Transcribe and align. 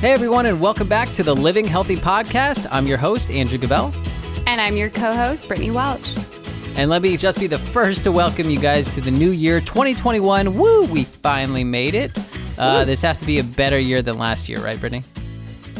Hey, 0.00 0.12
everyone, 0.12 0.46
and 0.46 0.58
welcome 0.62 0.88
back 0.88 1.10
to 1.10 1.22
the 1.22 1.36
Living 1.36 1.66
Healthy 1.66 1.96
Podcast. 1.96 2.66
I'm 2.70 2.86
your 2.86 2.96
host, 2.96 3.30
Andrew 3.30 3.58
Gabell. 3.58 3.94
And 4.46 4.58
I'm 4.58 4.74
your 4.74 4.88
co 4.88 5.12
host, 5.12 5.46
Brittany 5.46 5.70
Welch. 5.70 6.16
And 6.76 6.88
let 6.88 7.02
me 7.02 7.18
just 7.18 7.38
be 7.38 7.46
the 7.46 7.58
first 7.58 8.04
to 8.04 8.10
welcome 8.10 8.48
you 8.48 8.58
guys 8.58 8.94
to 8.94 9.02
the 9.02 9.10
new 9.10 9.30
year 9.30 9.60
2021. 9.60 10.56
Woo, 10.56 10.86
we 10.86 11.04
finally 11.04 11.64
made 11.64 11.92
it. 11.92 12.12
Uh, 12.56 12.86
this 12.86 13.02
has 13.02 13.20
to 13.20 13.26
be 13.26 13.40
a 13.40 13.44
better 13.44 13.78
year 13.78 14.00
than 14.00 14.16
last 14.16 14.48
year, 14.48 14.64
right, 14.64 14.80
Brittany? 14.80 15.04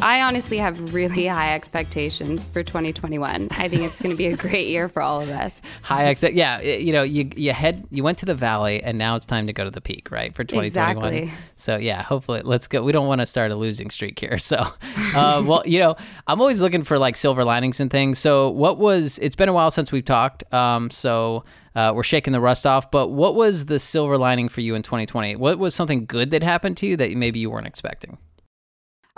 I 0.01 0.21
honestly 0.21 0.57
have 0.57 0.93
really 0.93 1.27
high 1.27 1.53
expectations 1.53 2.43
for 2.43 2.63
2021. 2.63 3.49
I 3.51 3.67
think 3.67 3.83
it's 3.83 4.01
going 4.01 4.09
to 4.11 4.17
be 4.17 4.25
a 4.27 4.35
great 4.35 4.67
year 4.67 4.89
for 4.89 5.01
all 5.01 5.21
of 5.21 5.29
us. 5.29 5.61
High 5.83 6.05
ex, 6.05 6.23
yeah. 6.23 6.59
You 6.59 6.91
know, 6.91 7.03
you 7.03 7.29
you 7.35 7.53
head 7.53 7.85
you 7.91 8.03
went 8.03 8.17
to 8.19 8.25
the 8.25 8.33
valley, 8.33 8.81
and 8.81 8.97
now 8.97 9.15
it's 9.15 9.27
time 9.27 9.45
to 9.47 9.53
go 9.53 9.63
to 9.63 9.69
the 9.69 9.81
peak, 9.81 10.09
right? 10.09 10.33
For 10.33 10.43
2021. 10.43 11.13
Exactly. 11.13 11.37
So 11.55 11.77
yeah, 11.77 12.01
hopefully, 12.01 12.41
let's 12.43 12.67
go. 12.67 12.81
We 12.81 12.91
don't 12.91 13.07
want 13.07 13.21
to 13.21 13.27
start 13.27 13.51
a 13.51 13.55
losing 13.55 13.91
streak 13.91 14.19
here. 14.19 14.39
So, 14.39 14.57
uh, 14.57 15.43
well, 15.45 15.61
you 15.65 15.79
know, 15.79 15.95
I'm 16.25 16.41
always 16.41 16.61
looking 16.61 16.83
for 16.83 16.97
like 16.97 17.15
silver 17.15 17.45
linings 17.45 17.79
and 17.79 17.91
things. 17.91 18.17
So, 18.17 18.49
what 18.49 18.79
was? 18.79 19.19
It's 19.19 19.35
been 19.35 19.49
a 19.49 19.53
while 19.53 19.71
since 19.71 19.91
we've 19.91 20.05
talked. 20.05 20.51
Um, 20.53 20.89
so. 20.89 21.43
Uh, 21.73 21.93
we're 21.95 22.03
shaking 22.03 22.33
the 22.33 22.41
rust 22.41 22.65
off, 22.65 22.91
but 22.91 23.11
what 23.11 23.33
was 23.33 23.67
the 23.67 23.79
silver 23.79 24.17
lining 24.17 24.49
for 24.49 24.59
you 24.59 24.75
in 24.75 24.81
2020? 24.81 25.37
What 25.37 25.57
was 25.57 25.73
something 25.73 26.05
good 26.05 26.31
that 26.31 26.43
happened 26.43 26.75
to 26.79 26.85
you 26.85 26.97
that 26.97 27.11
maybe 27.11 27.39
you 27.39 27.49
weren't 27.49 27.65
expecting? 27.65 28.17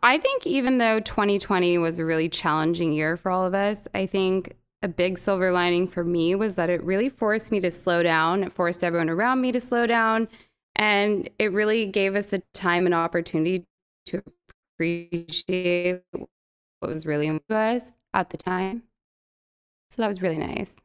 I 0.03 0.17
think 0.17 0.45
even 0.45 0.77
though 0.77 0.99
2020 0.99 1.77
was 1.77 1.97
a 1.97 2.05
really 2.05 2.27
challenging 2.27 2.91
year 2.91 3.15
for 3.15 3.31
all 3.31 3.45
of 3.45 3.53
us, 3.53 3.87
I 3.93 4.05
think 4.05 4.57
a 4.81 4.87
big 4.89 5.17
silver 5.17 5.51
lining 5.51 5.87
for 5.87 6.03
me 6.03 6.35
was 6.35 6.55
that 6.55 6.69
it 6.69 6.83
really 6.83 7.07
forced 7.07 7.53
me 7.53 7.61
to 7.61 7.71
slow 7.71 8.03
down. 8.03 8.43
It 8.43 8.51
forced 8.51 8.83
everyone 8.83 9.09
around 9.09 9.39
me 9.39 9.53
to 9.53 9.61
slow 9.61 9.87
down. 9.87 10.27
And 10.75 11.29
it 11.39 11.53
really 11.53 11.87
gave 11.87 12.15
us 12.15 12.25
the 12.27 12.43
time 12.53 12.85
and 12.85 12.93
opportunity 12.93 13.65
to 14.07 14.21
appreciate 14.77 16.01
what 16.11 16.27
was 16.81 17.05
really 17.05 17.27
important 17.27 17.47
to 17.49 17.55
us 17.55 17.93
at 18.13 18.29
the 18.29 18.37
time. 18.37 18.83
So 19.89 20.01
that 20.01 20.07
was 20.09 20.21
really 20.21 20.37
nice. 20.37 20.75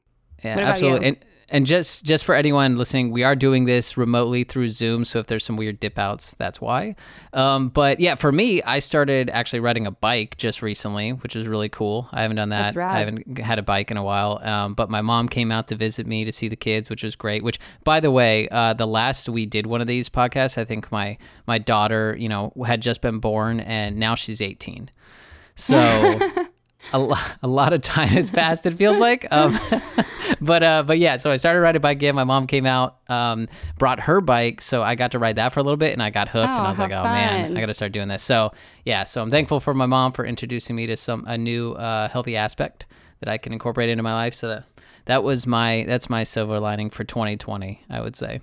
Yeah, 0.44 0.60
absolutely. 0.60 0.98
you? 1.00 1.12
And 1.14 1.24
and 1.50 1.66
just 1.66 2.04
just 2.04 2.24
for 2.24 2.34
anyone 2.34 2.76
listening, 2.76 3.10
we 3.10 3.24
are 3.24 3.34
doing 3.34 3.64
this 3.64 3.96
remotely 3.96 4.44
through 4.44 4.68
Zoom. 4.68 5.04
So 5.04 5.18
if 5.18 5.26
there's 5.26 5.44
some 5.44 5.56
weird 5.56 5.80
dip 5.80 5.98
outs, 5.98 6.34
that's 6.38 6.60
why. 6.60 6.94
Um, 7.32 7.68
but 7.68 8.00
yeah, 8.00 8.16
for 8.16 8.30
me, 8.30 8.62
I 8.62 8.80
started 8.80 9.30
actually 9.30 9.60
riding 9.60 9.86
a 9.86 9.90
bike 9.90 10.36
just 10.36 10.60
recently, 10.60 11.10
which 11.12 11.34
is 11.34 11.48
really 11.48 11.68
cool. 11.68 12.08
I 12.12 12.22
haven't 12.22 12.36
done 12.36 12.50
that. 12.50 12.76
I 12.76 12.98
haven't 12.98 13.38
had 13.38 13.58
a 13.58 13.62
bike 13.62 13.90
in 13.90 13.96
a 13.96 14.02
while. 14.02 14.40
Um, 14.42 14.74
but 14.74 14.90
my 14.90 15.00
mom 15.00 15.28
came 15.28 15.50
out 15.50 15.68
to 15.68 15.74
visit 15.74 16.06
me 16.06 16.24
to 16.24 16.32
see 16.32 16.48
the 16.48 16.56
kids, 16.56 16.90
which 16.90 17.02
was 17.02 17.16
great. 17.16 17.42
Which, 17.42 17.58
by 17.82 18.00
the 18.00 18.10
way, 18.10 18.48
uh, 18.50 18.74
the 18.74 18.86
last 18.86 19.28
we 19.28 19.46
did 19.46 19.66
one 19.66 19.80
of 19.80 19.86
these 19.86 20.08
podcasts, 20.08 20.58
I 20.58 20.64
think 20.64 20.92
my 20.92 21.16
my 21.46 21.58
daughter, 21.58 22.14
you 22.18 22.28
know, 22.28 22.52
had 22.66 22.82
just 22.82 23.00
been 23.00 23.20
born, 23.20 23.60
and 23.60 23.96
now 23.96 24.14
she's 24.14 24.42
18. 24.42 24.90
So. 25.56 26.18
a, 26.92 26.98
lo- 26.98 27.16
a 27.42 27.48
lot 27.48 27.72
of 27.72 27.82
time 27.82 28.08
has 28.08 28.30
passed. 28.30 28.64
It 28.66 28.74
feels 28.74 28.98
like, 28.98 29.26
um, 29.30 29.58
but 30.40 30.62
uh, 30.62 30.82
but 30.82 30.98
yeah. 30.98 31.16
So 31.16 31.30
I 31.30 31.36
started 31.36 31.60
riding 31.60 31.78
a 31.78 31.80
bike 31.80 31.98
again. 31.98 32.14
My 32.14 32.24
mom 32.24 32.46
came 32.46 32.66
out, 32.66 32.98
um, 33.08 33.48
brought 33.78 34.00
her 34.00 34.20
bike, 34.20 34.60
so 34.60 34.82
I 34.82 34.94
got 34.94 35.12
to 35.12 35.18
ride 35.18 35.36
that 35.36 35.52
for 35.52 35.60
a 35.60 35.62
little 35.62 35.76
bit, 35.76 35.92
and 35.92 36.02
I 36.02 36.10
got 36.10 36.28
hooked. 36.28 36.48
and 36.48 36.58
Oh, 36.58 36.62
I 36.64 36.70
was 36.70 36.78
like, 36.78 36.92
oh 36.92 37.02
man. 37.02 37.56
I 37.56 37.60
got 37.60 37.66
to 37.66 37.74
start 37.74 37.92
doing 37.92 38.08
this. 38.08 38.22
So 38.22 38.52
yeah. 38.84 39.04
So 39.04 39.22
I'm 39.22 39.30
thankful 39.30 39.60
for 39.60 39.74
my 39.74 39.86
mom 39.86 40.12
for 40.12 40.24
introducing 40.24 40.76
me 40.76 40.86
to 40.86 40.96
some 40.96 41.24
a 41.26 41.36
new 41.36 41.72
uh, 41.72 42.08
healthy 42.08 42.36
aspect 42.36 42.86
that 43.20 43.28
I 43.28 43.38
can 43.38 43.52
incorporate 43.52 43.90
into 43.90 44.02
my 44.02 44.14
life. 44.14 44.34
So 44.34 44.48
that 44.48 44.64
that 45.06 45.22
was 45.24 45.46
my 45.46 45.84
that's 45.86 46.08
my 46.08 46.24
silver 46.24 46.60
lining 46.60 46.90
for 46.90 47.04
2020. 47.04 47.82
I 47.90 48.00
would 48.00 48.16
say. 48.16 48.40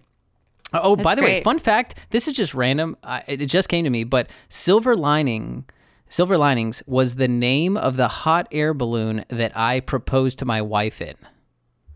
Oh, 0.73 0.95
by 0.95 1.03
That's 1.03 1.15
the 1.21 1.23
way, 1.25 1.43
fun 1.43 1.59
fact. 1.59 1.95
This 2.09 2.27
is 2.27 2.33
just 2.33 2.53
random. 2.53 2.97
I, 3.01 3.23
it 3.27 3.45
just 3.45 3.69
came 3.69 3.85
to 3.85 3.89
me, 3.89 4.03
but 4.03 4.27
silver 4.49 4.93
lining, 4.95 5.63
silver 6.09 6.37
linings 6.37 6.81
was 6.85 7.15
the 7.15 7.27
name 7.27 7.77
of 7.77 7.97
the 7.97 8.07
hot 8.07 8.47
air 8.51 8.73
balloon 8.73 9.25
that 9.29 9.51
I 9.55 9.79
proposed 9.79 10.39
to 10.39 10.45
my 10.45 10.61
wife 10.61 11.01
in. 11.01 11.15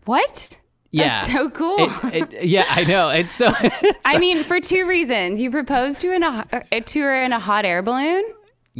What? 0.04 0.58
Yeah, 0.92 1.14
That's 1.14 1.32
so 1.32 1.48
cool. 1.50 1.76
It- 2.12 2.32
it- 2.34 2.44
yeah, 2.46 2.64
I 2.68 2.84
know. 2.84 3.10
It's 3.10 3.32
so. 3.32 3.52
I 4.04 4.18
mean, 4.20 4.42
for 4.42 4.60
two 4.60 4.86
reasons. 4.86 5.40
You 5.40 5.50
proposed 5.50 6.00
to, 6.00 6.12
in 6.12 6.22
a, 6.24 6.44
to 6.84 7.00
her 7.00 7.22
in 7.22 7.32
a 7.32 7.38
hot 7.38 7.64
air 7.64 7.80
balloon. 7.82 8.24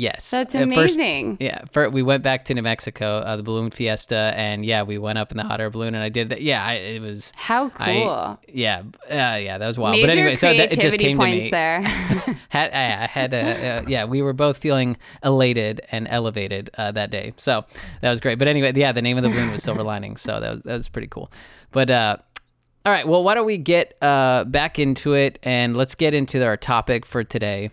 Yes, 0.00 0.30
That's 0.30 0.54
At 0.54 0.68
first- 0.72 0.96
amazing. 0.96 1.36
yeah, 1.40 1.62
for, 1.72 1.88
we 1.90 2.02
went 2.02 2.22
back 2.22 2.44
to 2.46 2.54
New 2.54 2.62
Mexico, 2.62 3.18
uh, 3.18 3.36
the 3.36 3.42
balloon 3.42 3.70
fiesta, 3.70 4.32
and 4.36 4.64
yeah, 4.64 4.82
we 4.82 4.98
went 4.98 5.18
up 5.18 5.30
in 5.30 5.36
the 5.36 5.44
hot 5.44 5.60
air 5.60 5.70
balloon, 5.70 5.94
and 5.94 6.02
I 6.02 6.08
did 6.08 6.30
that. 6.30 6.42
Yeah, 6.42 6.64
I, 6.64 6.74
it 6.74 7.00
was. 7.02 7.32
How 7.36 7.68
cool. 7.68 8.08
I, 8.08 8.36
yeah, 8.48 8.82
uh, 9.08 9.38
yeah, 9.40 9.58
that 9.58 9.66
was 9.66 9.78
wild. 9.78 9.96
Major 9.96 10.06
but 10.06 10.14
anyway, 10.16 10.36
so 10.36 10.52
that, 10.52 10.72
it 10.72 10.80
just 10.80 10.98
came 10.98 11.16
to 11.16 11.18
points 11.18 11.44
me. 11.44 11.50
there. 11.50 11.80
had 12.48 12.72
I 12.72 13.02
I 13.04 13.06
had 13.06 13.32
a, 13.34 13.38
uh, 13.78 13.84
yeah 13.86 14.04
we 14.04 14.22
were 14.22 14.32
both 14.32 14.58
feeling 14.58 14.96
elated 15.22 15.80
and 15.92 16.08
elevated 16.08 16.68
uh, 16.76 16.90
that 16.92 17.10
day 17.10 17.32
so 17.36 17.64
that 18.02 18.10
was 18.10 18.18
great 18.18 18.38
but 18.40 18.48
anyway 18.48 18.72
yeah 18.74 18.90
the 18.92 19.02
name 19.02 19.16
of 19.16 19.22
the 19.22 19.28
balloon 19.28 19.52
was 19.52 19.62
silver 19.62 19.82
lining 19.84 20.16
so 20.16 20.40
that 20.40 20.54
was, 20.54 20.62
that 20.64 20.74
was 20.74 20.88
pretty 20.88 21.06
cool 21.06 21.30
but 21.70 21.90
uh 21.90 22.16
all 22.84 22.92
right 22.92 23.06
well 23.06 23.22
why 23.22 23.34
don't 23.34 23.46
we 23.46 23.56
get 23.56 23.96
uh 24.02 24.42
back 24.44 24.78
into 24.80 25.12
it 25.14 25.38
and 25.44 25.76
let's 25.76 25.94
get 25.94 26.12
into 26.12 26.44
our 26.44 26.56
topic 26.56 27.06
for 27.06 27.22
today 27.22 27.70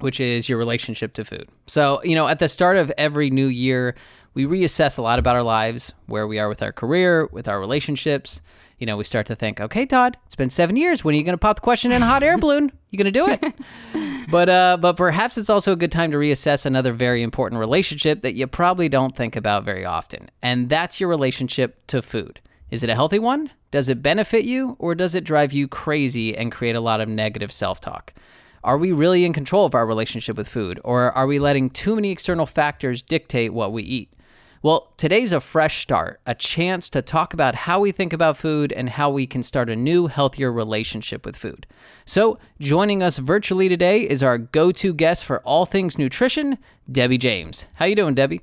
which 0.00 0.20
is 0.20 0.48
your 0.48 0.58
relationship 0.58 1.12
to 1.14 1.24
food. 1.24 1.48
So, 1.66 2.02
you 2.04 2.14
know, 2.14 2.28
at 2.28 2.38
the 2.38 2.48
start 2.48 2.76
of 2.76 2.90
every 2.96 3.30
new 3.30 3.46
year, 3.46 3.94
we 4.34 4.44
reassess 4.44 4.98
a 4.98 5.02
lot 5.02 5.18
about 5.18 5.36
our 5.36 5.42
lives, 5.42 5.92
where 6.06 6.26
we 6.26 6.38
are 6.38 6.48
with 6.48 6.62
our 6.62 6.72
career, 6.72 7.26
with 7.26 7.48
our 7.48 7.58
relationships. 7.58 8.40
You 8.78 8.86
know, 8.86 8.96
we 8.96 9.04
start 9.04 9.26
to 9.26 9.36
think, 9.36 9.60
okay, 9.60 9.84
Todd, 9.84 10.16
it's 10.24 10.36
been 10.36 10.50
seven 10.50 10.76
years. 10.76 11.04
When 11.04 11.14
are 11.14 11.18
you 11.18 11.24
going 11.24 11.34
to 11.34 11.38
pop 11.38 11.56
the 11.56 11.62
question 11.62 11.92
in 11.92 12.02
a 12.02 12.06
hot 12.06 12.22
air 12.22 12.38
balloon? 12.38 12.72
You 12.90 12.96
going 12.96 13.12
to 13.12 13.20
do 13.20 13.28
it? 13.28 14.28
but, 14.30 14.48
uh, 14.48 14.78
but 14.80 14.96
perhaps 14.96 15.36
it's 15.36 15.50
also 15.50 15.72
a 15.72 15.76
good 15.76 15.92
time 15.92 16.12
to 16.12 16.16
reassess 16.16 16.64
another 16.64 16.92
very 16.92 17.22
important 17.22 17.58
relationship 17.58 18.22
that 18.22 18.34
you 18.34 18.46
probably 18.46 18.88
don't 18.88 19.14
think 19.14 19.36
about 19.36 19.64
very 19.64 19.84
often, 19.84 20.30
and 20.42 20.68
that's 20.68 20.98
your 20.98 21.08
relationship 21.08 21.86
to 21.88 22.00
food. 22.00 22.40
Is 22.70 22.82
it 22.82 22.90
a 22.90 22.94
healthy 22.94 23.18
one? 23.18 23.50
Does 23.70 23.88
it 23.88 24.02
benefit 24.02 24.44
you, 24.44 24.76
or 24.78 24.94
does 24.94 25.14
it 25.14 25.24
drive 25.24 25.52
you 25.52 25.68
crazy 25.68 26.36
and 26.36 26.50
create 26.50 26.76
a 26.76 26.80
lot 26.80 27.00
of 27.00 27.08
negative 27.08 27.52
self 27.52 27.80
talk? 27.80 28.14
Are 28.62 28.76
we 28.76 28.92
really 28.92 29.24
in 29.24 29.32
control 29.32 29.64
of 29.64 29.74
our 29.74 29.86
relationship 29.86 30.36
with 30.36 30.46
food, 30.46 30.80
or 30.84 31.12
are 31.12 31.26
we 31.26 31.38
letting 31.38 31.70
too 31.70 31.94
many 31.94 32.10
external 32.10 32.44
factors 32.44 33.00
dictate 33.00 33.54
what 33.54 33.72
we 33.72 33.82
eat? 33.82 34.12
Well, 34.62 34.92
today's 34.98 35.32
a 35.32 35.40
fresh 35.40 35.80
start, 35.80 36.20
a 36.26 36.34
chance 36.34 36.90
to 36.90 37.00
talk 37.00 37.32
about 37.32 37.54
how 37.54 37.80
we 37.80 37.90
think 37.90 38.12
about 38.12 38.36
food 38.36 38.70
and 38.70 38.90
how 38.90 39.08
we 39.08 39.26
can 39.26 39.42
start 39.42 39.70
a 39.70 39.76
new, 39.76 40.08
healthier 40.08 40.52
relationship 40.52 41.24
with 41.24 41.36
food. 41.36 41.66
So, 42.04 42.38
joining 42.58 43.02
us 43.02 43.16
virtually 43.16 43.70
today 43.70 44.02
is 44.02 44.22
our 44.22 44.36
go-to 44.36 44.92
guest 44.92 45.24
for 45.24 45.40
all 45.40 45.64
things 45.64 45.96
nutrition, 45.96 46.58
Debbie 46.92 47.16
James. 47.16 47.64
How 47.76 47.86
you 47.86 47.96
doing, 47.96 48.14
Debbie? 48.14 48.42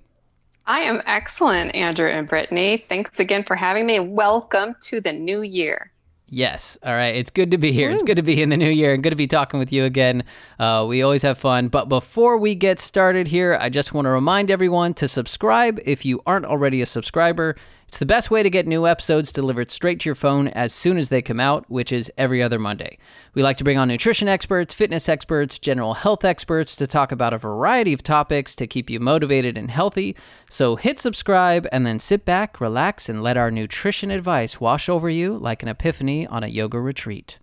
I 0.66 0.80
am 0.80 1.00
excellent, 1.06 1.76
Andrew 1.76 2.10
and 2.10 2.28
Brittany. 2.28 2.84
Thanks 2.90 3.20
again 3.20 3.44
for 3.44 3.56
having 3.56 3.86
me. 3.86 4.00
Welcome 4.00 4.76
to 4.82 5.00
the 5.00 5.14
new 5.14 5.44
year. 5.44 5.92
Yes. 6.30 6.78
All 6.84 6.94
right. 6.94 7.16
It's 7.16 7.30
good 7.30 7.52
to 7.52 7.58
be 7.58 7.72
here. 7.72 7.90
It's 7.90 8.04
good 8.04 8.18
to 8.18 8.22
be 8.22 8.42
in 8.42 8.50
the 8.50 8.58
new 8.58 8.70
year 8.70 8.94
and 8.94 9.02
good 9.02 9.12
to 9.12 9.16
be 9.16 9.28
talking 9.28 9.60
with 9.60 9.72
you 9.72 9.86
again. 9.86 10.26
Uh, 10.60 10.86
we 10.88 11.02
always 11.02 11.22
have 11.22 11.38
fun. 11.38 11.70
But 11.70 11.88
before 11.88 12.38
we 12.38 12.54
get 12.54 12.82
started 12.82 13.28
here, 13.28 13.58
I 13.62 13.70
just 13.70 13.94
want 13.94 14.06
to 14.06 14.10
remind 14.10 14.52
everyone 14.52 14.94
to 14.96 15.08
subscribe 15.08 15.80
if 15.86 16.06
you 16.06 16.22
aren't 16.26 16.46
already 16.46 16.82
a 16.82 16.86
subscriber. 16.86 17.56
It's 17.88 18.00
the 18.00 18.06
best 18.06 18.30
way 18.30 18.44
to 18.44 18.50
get 18.50 18.68
new 18.68 18.86
episodes 18.86 19.32
delivered 19.32 19.72
straight 19.72 20.02
to 20.02 20.10
your 20.10 20.16
phone 20.16 20.50
as 20.50 20.74
soon 20.74 20.98
as 20.98 21.08
they 21.08 21.22
come 21.22 21.40
out, 21.40 21.66
which 21.70 21.92
is 21.92 22.12
every 22.18 22.44
other 22.44 22.60
Monday. 22.60 22.98
We 23.34 23.42
like 23.42 23.56
to 23.58 23.64
bring 23.64 23.78
on 23.78 23.88
nutrition 23.88 24.28
experts, 24.28 24.74
fitness 24.74 25.08
experts, 25.08 25.58
general 25.58 25.94
health 25.94 26.26
experts 26.26 26.76
to 26.76 26.86
talk 26.86 27.14
about 27.14 27.34
a 27.34 27.38
variety 27.38 27.94
of 27.94 28.04
topics 28.04 28.56
to 28.58 28.68
keep 28.68 28.90
you 28.90 29.00
motivated 29.00 29.58
and 29.58 29.72
healthy. 29.72 30.18
So 30.50 30.76
hit 30.76 31.00
subscribe 31.00 31.66
and 31.72 31.86
then 31.86 32.00
sit 32.00 32.26
back, 32.26 32.60
relax, 32.60 33.08
and 33.08 33.24
let 33.24 33.38
our 33.38 33.50
nutrition 33.50 34.12
advice 34.12 34.60
wash 34.60 34.90
over 34.90 35.10
you 35.10 35.38
like 35.38 35.64
an 35.64 35.70
epiphany 35.70 36.28
on 36.28 36.44
a 36.44 36.48
yoga 36.48 36.82
retreat. 36.82 37.40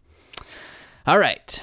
All 1.06 1.18
right. 1.18 1.62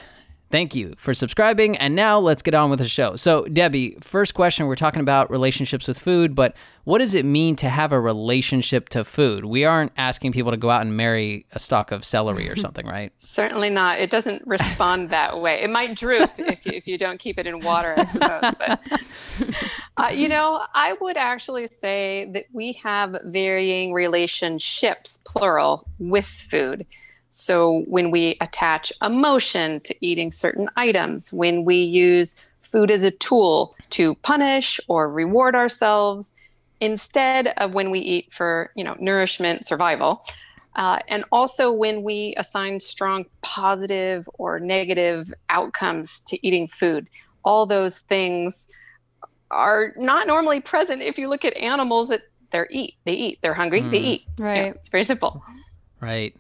Thank 0.51 0.75
you 0.75 0.94
for 0.97 1.13
subscribing. 1.13 1.78
And 1.78 1.95
now 1.95 2.19
let's 2.19 2.41
get 2.41 2.53
on 2.53 2.69
with 2.69 2.79
the 2.79 2.88
show. 2.88 3.16
So, 3.16 3.45
Debbie, 3.45 3.97
first 4.02 4.34
question 4.34 4.67
we're 4.67 4.76
talking 4.76 5.02
about 5.02 5.31
relationships 5.31 5.87
with 5.87 5.97
food, 5.97 6.35
but 6.35 6.55
what 6.84 6.97
does 6.97 7.14
it 7.14 7.23
mean 7.23 7.55
to 7.58 7.70
have 7.70 7.91
a 7.91 7.99
relationship 7.99 8.90
to 8.90 9.03
food? 9.05 9.46
We 9.46 9.64
aren't 9.64 9.93
asking 9.97 10.34
people 10.34 10.52
to 10.52 10.58
go 10.58 10.70
out 10.70 10.81
and 10.81 10.97
marry 10.97 11.46
a 11.53 11.59
stalk 11.59 11.91
of 11.91 12.03
celery 12.03 12.49
or 12.49 12.55
something, 12.58 12.85
right? 12.85 13.14
Certainly 13.17 13.70
not. 13.70 13.99
It 13.99 14.09
doesn't 14.09 14.46
respond 14.46 15.09
that 15.09 15.40
way. 15.40 15.61
It 15.61 15.70
might 15.70 15.96
droop 15.96 16.31
if 16.37 16.66
you, 16.66 16.73
if 16.73 16.85
you 16.85 16.97
don't 16.97 17.20
keep 17.20 17.40
it 17.40 17.47
in 17.47 17.59
water, 17.59 17.96
I 17.97 18.05
suppose. 18.05 18.53
But, 18.59 18.81
uh, 19.97 20.09
you 20.09 20.28
know, 20.28 20.66
I 20.73 20.93
would 20.99 21.16
actually 21.16 21.67
say 21.67 22.29
that 22.34 22.46
we 22.52 22.73
have 22.84 23.16
varying 23.23 23.93
relationships, 23.93 25.20
plural, 25.23 25.87
with 25.97 26.26
food. 26.26 26.85
So 27.31 27.83
when 27.87 28.11
we 28.11 28.37
attach 28.41 28.91
emotion 29.01 29.79
to 29.81 29.95
eating 30.05 30.33
certain 30.33 30.69
items, 30.75 31.31
when 31.31 31.63
we 31.63 31.78
use 31.78 32.35
food 32.61 32.91
as 32.91 33.03
a 33.03 33.11
tool 33.11 33.73
to 33.91 34.16
punish 34.16 34.81
or 34.89 35.09
reward 35.09 35.55
ourselves, 35.55 36.33
instead 36.81 37.53
of 37.57 37.73
when 37.73 37.89
we 37.89 37.99
eat 37.99 38.33
for, 38.33 38.72
you 38.75 38.83
know, 38.83 38.97
nourishment, 38.99 39.66
survival, 39.66 40.25
uh, 40.75 40.99
and 41.07 41.23
also 41.31 41.72
when 41.72 42.03
we 42.03 42.33
assign 42.35 42.81
strong 42.81 43.25
positive 43.41 44.29
or 44.33 44.59
negative 44.59 45.33
outcomes 45.47 46.19
to 46.28 46.45
eating 46.45 46.67
food, 46.67 47.07
all 47.43 47.66
those 47.66 47.99
things 47.99 48.67
are 49.51 49.93
not 49.95 50.28
normally 50.28 50.59
present 50.59 51.01
if 51.01 51.17
you 51.17 51.29
look 51.29 51.45
at 51.45 51.55
animals 51.57 52.09
that 52.09 52.22
they're 52.51 52.67
eat 52.69 52.95
they 53.05 53.13
eat 53.13 53.39
they're 53.41 53.53
hungry 53.53 53.81
mm. 53.81 53.91
they 53.91 53.97
eat 53.97 54.23
right. 54.37 54.55
yeah, 54.55 54.66
it's 54.67 54.89
very 54.89 55.03
simple. 55.03 55.43
Right 55.99 56.35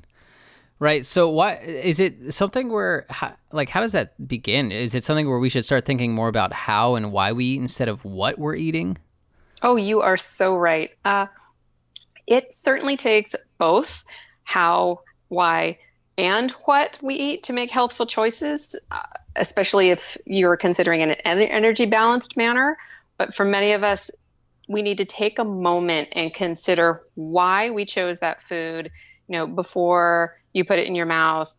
right 0.81 1.05
so 1.05 1.29
what 1.29 1.61
is 1.63 1.99
it 1.99 2.33
something 2.33 2.69
where 2.69 3.05
how, 3.09 3.33
like 3.53 3.69
how 3.69 3.79
does 3.79 3.93
that 3.93 4.27
begin? 4.27 4.71
Is 4.71 4.93
it 4.95 5.03
something 5.03 5.29
where 5.29 5.39
we 5.39 5.47
should 5.47 5.63
start 5.63 5.85
thinking 5.85 6.13
more 6.13 6.27
about 6.27 6.51
how 6.51 6.95
and 6.95 7.13
why 7.13 7.31
we 7.31 7.45
eat 7.45 7.61
instead 7.61 7.87
of 7.87 8.03
what 8.03 8.37
we're 8.37 8.55
eating? 8.55 8.97
Oh 9.61 9.75
you 9.75 10.01
are 10.01 10.17
so 10.17 10.55
right. 10.55 10.89
Uh, 11.05 11.27
it 12.27 12.53
certainly 12.53 12.97
takes 12.97 13.35
both 13.57 14.03
how 14.43 15.01
why 15.29 15.77
and 16.17 16.51
what 16.65 16.97
we 17.01 17.15
eat 17.15 17.43
to 17.43 17.53
make 17.53 17.71
healthful 17.71 18.05
choices, 18.05 18.75
uh, 18.91 18.99
especially 19.35 19.89
if 19.89 20.17
you're 20.25 20.57
considering 20.57 21.01
an 21.01 21.11
energy 21.11 21.85
balanced 21.85 22.35
manner. 22.35 22.77
But 23.17 23.35
for 23.35 23.45
many 23.45 23.71
of 23.71 23.83
us, 23.83 24.11
we 24.67 24.81
need 24.81 24.97
to 24.97 25.05
take 25.05 25.39
a 25.39 25.43
moment 25.43 26.09
and 26.13 26.33
consider 26.33 27.03
why 27.15 27.69
we 27.69 27.85
chose 27.85 28.19
that 28.19 28.41
food, 28.43 28.91
you 29.31 29.37
know, 29.37 29.47
before 29.47 30.37
you 30.51 30.65
put 30.65 30.77
it 30.77 30.87
in 30.87 30.93
your 30.93 31.05
mouth. 31.05 31.53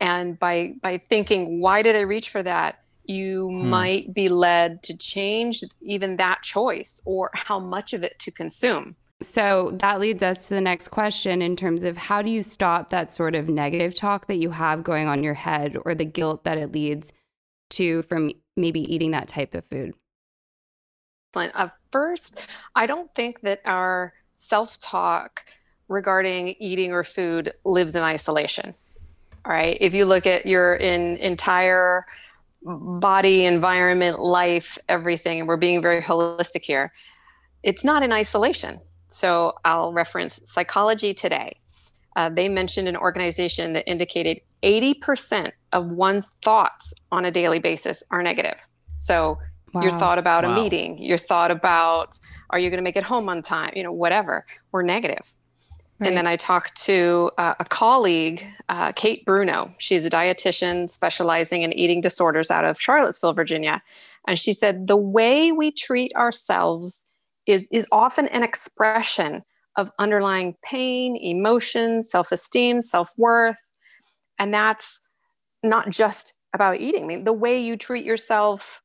And 0.00 0.36
by 0.38 0.74
by 0.82 1.00
thinking, 1.08 1.60
why 1.60 1.82
did 1.82 1.94
I 1.94 2.00
reach 2.00 2.30
for 2.30 2.42
that? 2.42 2.80
You 3.04 3.48
hmm. 3.48 3.68
might 3.68 4.12
be 4.12 4.28
led 4.28 4.82
to 4.84 4.96
change 4.96 5.62
even 5.80 6.16
that 6.16 6.42
choice 6.42 7.00
or 7.04 7.30
how 7.32 7.60
much 7.60 7.92
of 7.92 8.02
it 8.02 8.18
to 8.18 8.32
consume. 8.32 8.96
So 9.22 9.70
that 9.80 10.00
leads 10.00 10.22
us 10.22 10.48
to 10.48 10.54
the 10.54 10.60
next 10.60 10.88
question 10.88 11.40
in 11.40 11.56
terms 11.56 11.84
of 11.84 11.96
how 11.96 12.20
do 12.20 12.30
you 12.30 12.42
stop 12.42 12.90
that 12.90 13.12
sort 13.12 13.34
of 13.34 13.48
negative 13.48 13.94
talk 13.94 14.26
that 14.26 14.36
you 14.36 14.50
have 14.50 14.82
going 14.82 15.06
on 15.06 15.22
your 15.22 15.34
head 15.34 15.76
or 15.84 15.94
the 15.94 16.04
guilt 16.04 16.44
that 16.44 16.58
it 16.58 16.72
leads 16.72 17.12
to 17.70 18.02
from 18.02 18.32
maybe 18.56 18.80
eating 18.92 19.12
that 19.12 19.28
type 19.28 19.54
of 19.54 19.64
food? 19.70 19.94
Uh, 21.34 21.68
first, 21.92 22.40
I 22.74 22.86
don't 22.86 23.14
think 23.14 23.42
that 23.42 23.60
our 23.64 24.12
self 24.36 24.78
talk 24.80 25.44
regarding 25.88 26.54
eating 26.58 26.92
or 26.92 27.04
food 27.04 27.52
lives 27.64 27.94
in 27.94 28.02
isolation. 28.02 28.74
All 29.44 29.52
right. 29.52 29.76
If 29.80 29.94
you 29.94 30.04
look 30.04 30.26
at 30.26 30.46
your 30.46 30.74
in, 30.74 31.16
entire 31.18 32.04
body, 32.62 33.44
environment, 33.44 34.18
life, 34.18 34.76
everything, 34.88 35.40
and 35.40 35.48
we're 35.48 35.56
being 35.56 35.80
very 35.80 36.02
holistic 36.02 36.62
here, 36.62 36.90
it's 37.62 37.84
not 37.84 38.02
in 38.02 38.12
isolation 38.12 38.80
so 39.08 39.54
I'll 39.64 39.92
reference 39.92 40.40
Psychology 40.44 41.14
Today. 41.14 41.56
Uh, 42.16 42.30
they 42.30 42.48
mentioned 42.48 42.88
an 42.88 42.96
organization 42.96 43.74
that 43.74 43.88
indicated 43.88 44.40
80% 44.62 45.52
of 45.72 45.86
one's 45.88 46.30
thoughts 46.42 46.94
on 47.12 47.24
a 47.24 47.30
daily 47.30 47.58
basis 47.58 48.02
are 48.10 48.22
negative. 48.22 48.56
So 48.98 49.38
wow. 49.74 49.82
your 49.82 49.98
thought 49.98 50.18
about 50.18 50.44
wow. 50.44 50.52
a 50.52 50.62
meeting, 50.62 50.98
your 50.98 51.18
thought 51.18 51.50
about 51.50 52.18
are 52.50 52.58
you 52.58 52.70
going 52.70 52.78
to 52.78 52.82
make 52.84 52.96
it 52.96 53.02
home 53.02 53.28
on 53.28 53.42
time, 53.42 53.72
you 53.76 53.82
know, 53.82 53.92
whatever, 53.92 54.46
were 54.72 54.82
negative. 54.82 55.32
Right. 55.98 56.08
And 56.08 56.16
then 56.16 56.26
I 56.26 56.36
talked 56.36 56.76
to 56.84 57.30
uh, 57.38 57.54
a 57.58 57.64
colleague, 57.64 58.46
uh, 58.68 58.92
Kate 58.92 59.24
Bruno. 59.24 59.72
She's 59.78 60.04
a 60.04 60.10
dietitian 60.10 60.90
specializing 60.90 61.62
in 61.62 61.72
eating 61.72 62.02
disorders 62.02 62.50
out 62.50 62.66
of 62.66 62.78
Charlottesville, 62.78 63.32
Virginia. 63.32 63.82
And 64.28 64.38
she 64.38 64.52
said 64.52 64.88
the 64.88 64.96
way 64.96 65.52
we 65.52 65.70
treat 65.70 66.14
ourselves 66.14 67.06
is, 67.46 67.66
is 67.72 67.86
often 67.92 68.28
an 68.28 68.42
expression 68.42 69.42
of 69.76 69.90
underlying 69.98 70.56
pain, 70.62 71.16
emotion, 71.16 72.04
self 72.04 72.30
esteem, 72.30 72.82
self 72.82 73.10
worth. 73.16 73.56
And 74.38 74.52
that's 74.52 75.00
not 75.62 75.88
just 75.90 76.34
about 76.52 76.78
eating. 76.78 77.04
I 77.04 77.06
mean, 77.06 77.24
the 77.24 77.32
way 77.32 77.58
you 77.58 77.76
treat 77.76 78.04
yourself 78.04 78.82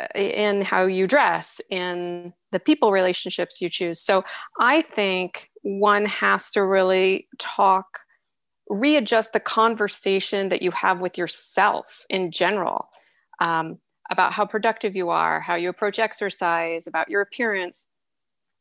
uh, 0.00 0.06
in 0.14 0.62
how 0.62 0.84
you 0.84 1.08
dress, 1.08 1.60
in 1.70 2.32
the 2.52 2.60
people 2.60 2.92
relationships 2.92 3.60
you 3.60 3.68
choose. 3.68 4.00
So 4.00 4.24
I 4.60 4.82
think 4.82 5.49
one 5.62 6.06
has 6.06 6.50
to 6.52 6.64
really 6.64 7.28
talk, 7.38 7.86
readjust 8.68 9.32
the 9.32 9.40
conversation 9.40 10.48
that 10.48 10.62
you 10.62 10.70
have 10.70 11.00
with 11.00 11.18
yourself 11.18 12.04
in 12.08 12.30
general. 12.30 12.88
Um, 13.40 13.78
about 14.10 14.32
how 14.32 14.44
productive 14.44 14.96
you 14.96 15.08
are, 15.08 15.40
how 15.40 15.54
you 15.54 15.68
approach 15.68 15.98
exercise, 15.98 16.86
about 16.86 17.08
your 17.08 17.20
appearance. 17.20 17.86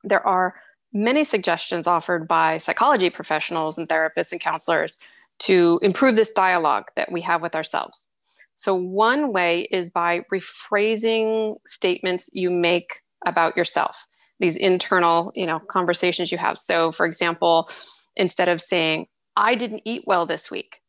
There 0.03 0.25
are 0.25 0.55
many 0.93 1.23
suggestions 1.23 1.87
offered 1.87 2.27
by 2.27 2.59
psychology 2.59 3.09
professionals 3.09 3.77
and 3.77 3.89
therapists 3.89 4.31
and 4.31 4.39
counselors 4.39 4.99
to 5.39 5.79
improve 5.81 6.15
this 6.15 6.31
dialogue 6.31 6.85
that 6.95 7.11
we 7.11 7.21
have 7.21 7.41
with 7.41 7.55
ourselves. 7.55 8.07
So, 8.55 8.75
one 8.75 9.31
way 9.33 9.61
is 9.71 9.89
by 9.89 10.21
rephrasing 10.31 11.55
statements 11.65 12.29
you 12.33 12.49
make 12.49 13.01
about 13.25 13.57
yourself, 13.57 13.95
these 14.39 14.55
internal, 14.55 15.31
you 15.35 15.45
know, 15.45 15.59
conversations 15.59 16.31
you 16.31 16.37
have. 16.37 16.57
So, 16.57 16.91
for 16.91 17.05
example, 17.05 17.69
instead 18.15 18.47
of 18.47 18.61
saying, 18.61 19.07
I 19.35 19.55
didn't 19.55 19.81
eat 19.85 20.03
well 20.05 20.25
this 20.25 20.49
week, 20.49 20.81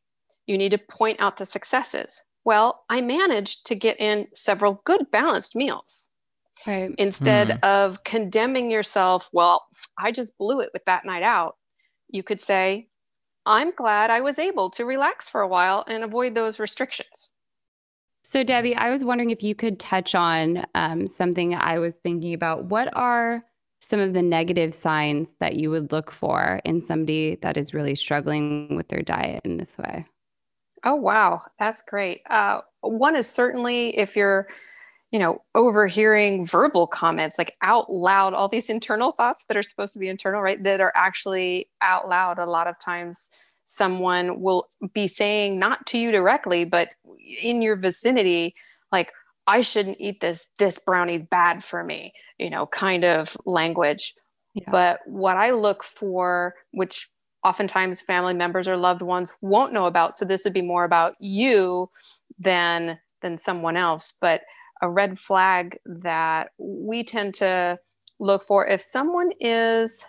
you 0.47 0.57
need 0.57 0.71
to 0.71 0.79
point 0.79 1.21
out 1.21 1.37
the 1.37 1.47
successes. 1.47 2.23
Well, 2.45 2.85
I 2.89 3.01
managed 3.01 3.67
to 3.67 3.75
get 3.75 4.01
in 4.01 4.29
several 4.35 4.81
good 4.85 5.11
balanced 5.11 5.55
meals. 5.55 6.07
Right. 6.67 6.95
Instead 6.99 7.49
mm. 7.49 7.63
of 7.63 8.05
condemning 8.05 8.71
yourself, 8.71 9.31
well, 9.33 9.67
I 9.99 10.13
just 10.13 10.37
blew 10.37 10.61
it 10.61 10.71
with 10.73 10.85
that 10.85 11.05
night 11.05 11.23
out, 11.23 11.57
you 12.09 12.23
could 12.23 12.41
say, 12.41 12.89
I'm 13.47 13.73
glad 13.75 14.11
I 14.11 14.21
was 14.21 14.39
able 14.39 14.71
to 14.71 14.85
relax 14.85 15.29
for 15.29 15.41
a 15.41 15.49
while 15.49 15.85
and 15.89 16.05
avoid 16.05 16.35
those 16.35 16.59
restrictions. 16.59 17.31
So, 18.23 18.45
Debbie, 18.45 18.77
I 18.77 18.91
was 18.91 19.05
wondering 19.05 19.31
if 19.31 19.43
you 19.43 19.55
could 19.55 19.81
touch 19.81 20.15
on 20.15 20.65
um, 20.75 21.07
something 21.07 21.55
I 21.55 21.79
was 21.79 21.95
thinking 21.95 22.35
about. 22.35 22.67
What 22.67 22.95
are 22.95 23.45
some 23.81 23.99
of 23.99 24.13
the 24.13 24.23
negative 24.23 24.75
signs 24.75 25.35
that 25.41 25.57
you 25.57 25.71
would 25.71 25.91
look 25.91 26.11
for 26.11 26.61
in 26.65 26.83
somebody 26.83 27.37
that 27.43 27.57
is 27.57 27.73
really 27.73 27.95
struggling 27.95 28.77
with 28.77 28.89
their 28.89 29.03
diet 29.03 29.41
in 29.45 29.57
this 29.57 29.79
way? 29.79 30.07
Oh, 30.85 30.95
wow. 30.95 31.43
That's 31.59 31.83
great. 31.83 32.23
Uh, 32.29 32.61
one 32.83 33.17
is 33.17 33.27
certainly 33.27 33.97
if 33.99 34.17
you're, 34.17 34.49
you 35.11 35.19
know, 35.19 35.43
overhearing 35.55 36.47
verbal 36.47 36.87
comments 36.87 37.37
like 37.37 37.57
out 37.63 37.91
loud, 37.91 38.35
all 38.35 38.49
these 38.49 38.71
internal 38.71 39.13
thoughts 39.13 39.45
that 39.47 39.57
are 39.57 39.63
supposed 39.63 39.95
to 39.95 39.99
be 39.99 40.09
internal, 40.09 40.43
right? 40.43 40.63
That 40.63 40.81
are 40.81 40.93
actually 40.95 41.69
out 41.81 42.09
loud. 42.09 42.39
A 42.39 42.47
lot 42.47 42.67
of 42.67 42.79
times 42.79 43.31
someone 43.71 44.41
will 44.41 44.67
be 44.93 45.07
saying, 45.07 45.59
not 45.59 45.87
to 45.87 45.99
you 45.99 46.11
directly, 46.11 46.65
but 46.65 46.89
in 47.41 47.63
your 47.63 47.77
vicinity, 47.77 48.55
like, 48.91 49.13
I 49.47 49.61
shouldn't 49.61 49.99
eat 50.01 50.21
this. 50.21 50.49
This 50.59 50.81
brownie's 50.81 51.23
bad 51.23 51.63
for 51.63 51.85
me, 51.85 52.13
you 52.39 52.51
know, 52.51 52.67
kind 52.67 53.05
of 53.05 53.37
language. 53.47 54.15
Yeah. 54.55 54.65
But 54.71 55.01
what 55.07 55.37
I 55.37 55.53
look 55.53 55.85
for, 55.85 56.55
which 56.73 57.09
oftentimes 57.45 58.03
family 58.03 58.35
members 58.35 58.67
or 58.67 58.77
loved 58.77 59.03
ones 59.03 59.31
won't 59.41 59.73
know 59.73 59.87
about 59.87 60.17
so 60.17 60.25
this 60.25 60.45
would 60.45 60.53
be 60.53 60.61
more 60.61 60.85
about 60.85 61.15
you 61.21 61.89
than 62.39 62.99
than 63.23 63.39
someone 63.39 63.79
else 63.79 64.13
but 64.21 64.43
a 64.83 64.91
red 64.91 65.19
flag 65.19 65.79
that 65.87 66.51
we 66.59 67.03
tend 67.03 67.33
to 67.33 67.79
look 68.19 68.47
for 68.47 68.67
if 68.67 68.83
someone 68.83 69.31
is 69.41 70.05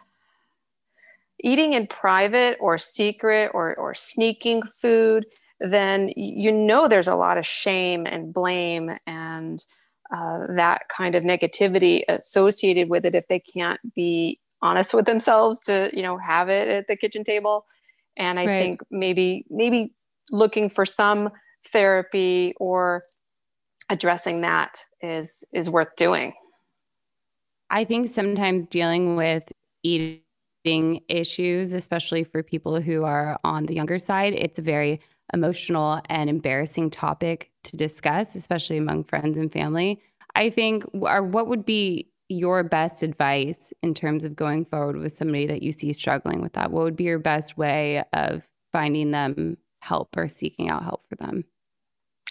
eating 1.43 1.73
in 1.73 1.87
private 1.87 2.57
or 2.59 2.77
secret 2.77 3.51
or, 3.53 3.75
or 3.77 3.93
sneaking 3.93 4.63
food 4.77 5.25
then 5.61 6.09
you 6.15 6.51
know 6.51 6.87
there's 6.87 7.07
a 7.07 7.15
lot 7.15 7.37
of 7.37 7.45
shame 7.45 8.05
and 8.05 8.33
blame 8.33 8.91
and 9.05 9.65
uh, 10.13 10.39
that 10.55 10.81
kind 10.89 11.15
of 11.15 11.23
negativity 11.23 12.03
associated 12.09 12.89
with 12.89 13.05
it 13.05 13.15
if 13.15 13.27
they 13.27 13.39
can't 13.39 13.79
be 13.93 14.39
honest 14.61 14.93
with 14.93 15.05
themselves 15.05 15.59
to 15.59 15.89
you 15.93 16.01
know 16.01 16.17
have 16.17 16.49
it 16.49 16.67
at 16.67 16.87
the 16.87 16.95
kitchen 16.95 17.23
table 17.23 17.65
and 18.17 18.39
i 18.39 18.45
right. 18.45 18.59
think 18.59 18.81
maybe 18.89 19.45
maybe 19.49 19.93
looking 20.31 20.69
for 20.69 20.85
some 20.85 21.29
therapy 21.71 22.53
or 22.59 23.01
addressing 23.89 24.41
that 24.41 24.79
is 25.01 25.43
is 25.53 25.69
worth 25.69 25.95
doing 25.95 26.33
i 27.69 27.83
think 27.83 28.09
sometimes 28.09 28.67
dealing 28.67 29.15
with 29.15 29.43
eating 29.83 30.19
issues 30.65 31.73
especially 31.73 32.23
for 32.23 32.43
people 32.43 32.79
who 32.79 33.03
are 33.03 33.39
on 33.43 33.65
the 33.65 33.73
younger 33.73 33.97
side 33.97 34.33
it's 34.33 34.59
a 34.59 34.61
very 34.61 34.99
emotional 35.33 36.01
and 36.09 36.29
embarrassing 36.29 36.89
topic 36.89 37.49
to 37.63 37.75
discuss 37.75 38.35
especially 38.35 38.77
among 38.77 39.03
friends 39.03 39.37
and 39.37 39.51
family 39.51 39.99
i 40.35 40.49
think 40.49 40.85
or 40.93 41.23
what 41.23 41.47
would 41.47 41.65
be 41.65 42.11
your 42.31 42.63
best 42.63 43.03
advice 43.03 43.73
in 43.83 43.93
terms 43.93 44.23
of 44.23 44.35
going 44.35 44.65
forward 44.65 44.97
with 44.97 45.11
somebody 45.11 45.45
that 45.45 45.61
you 45.61 45.71
see 45.71 45.91
struggling 45.93 46.41
with 46.41 46.53
that? 46.53 46.71
What 46.71 46.83
would 46.83 46.95
be 46.95 47.03
your 47.03 47.19
best 47.19 47.57
way 47.57 48.03
of 48.13 48.47
finding 48.71 49.11
them 49.11 49.57
help 49.81 50.15
or 50.15 50.27
seeking 50.27 50.69
out 50.69 50.83
help 50.83 51.03
for 51.09 51.15
them? 51.17 51.43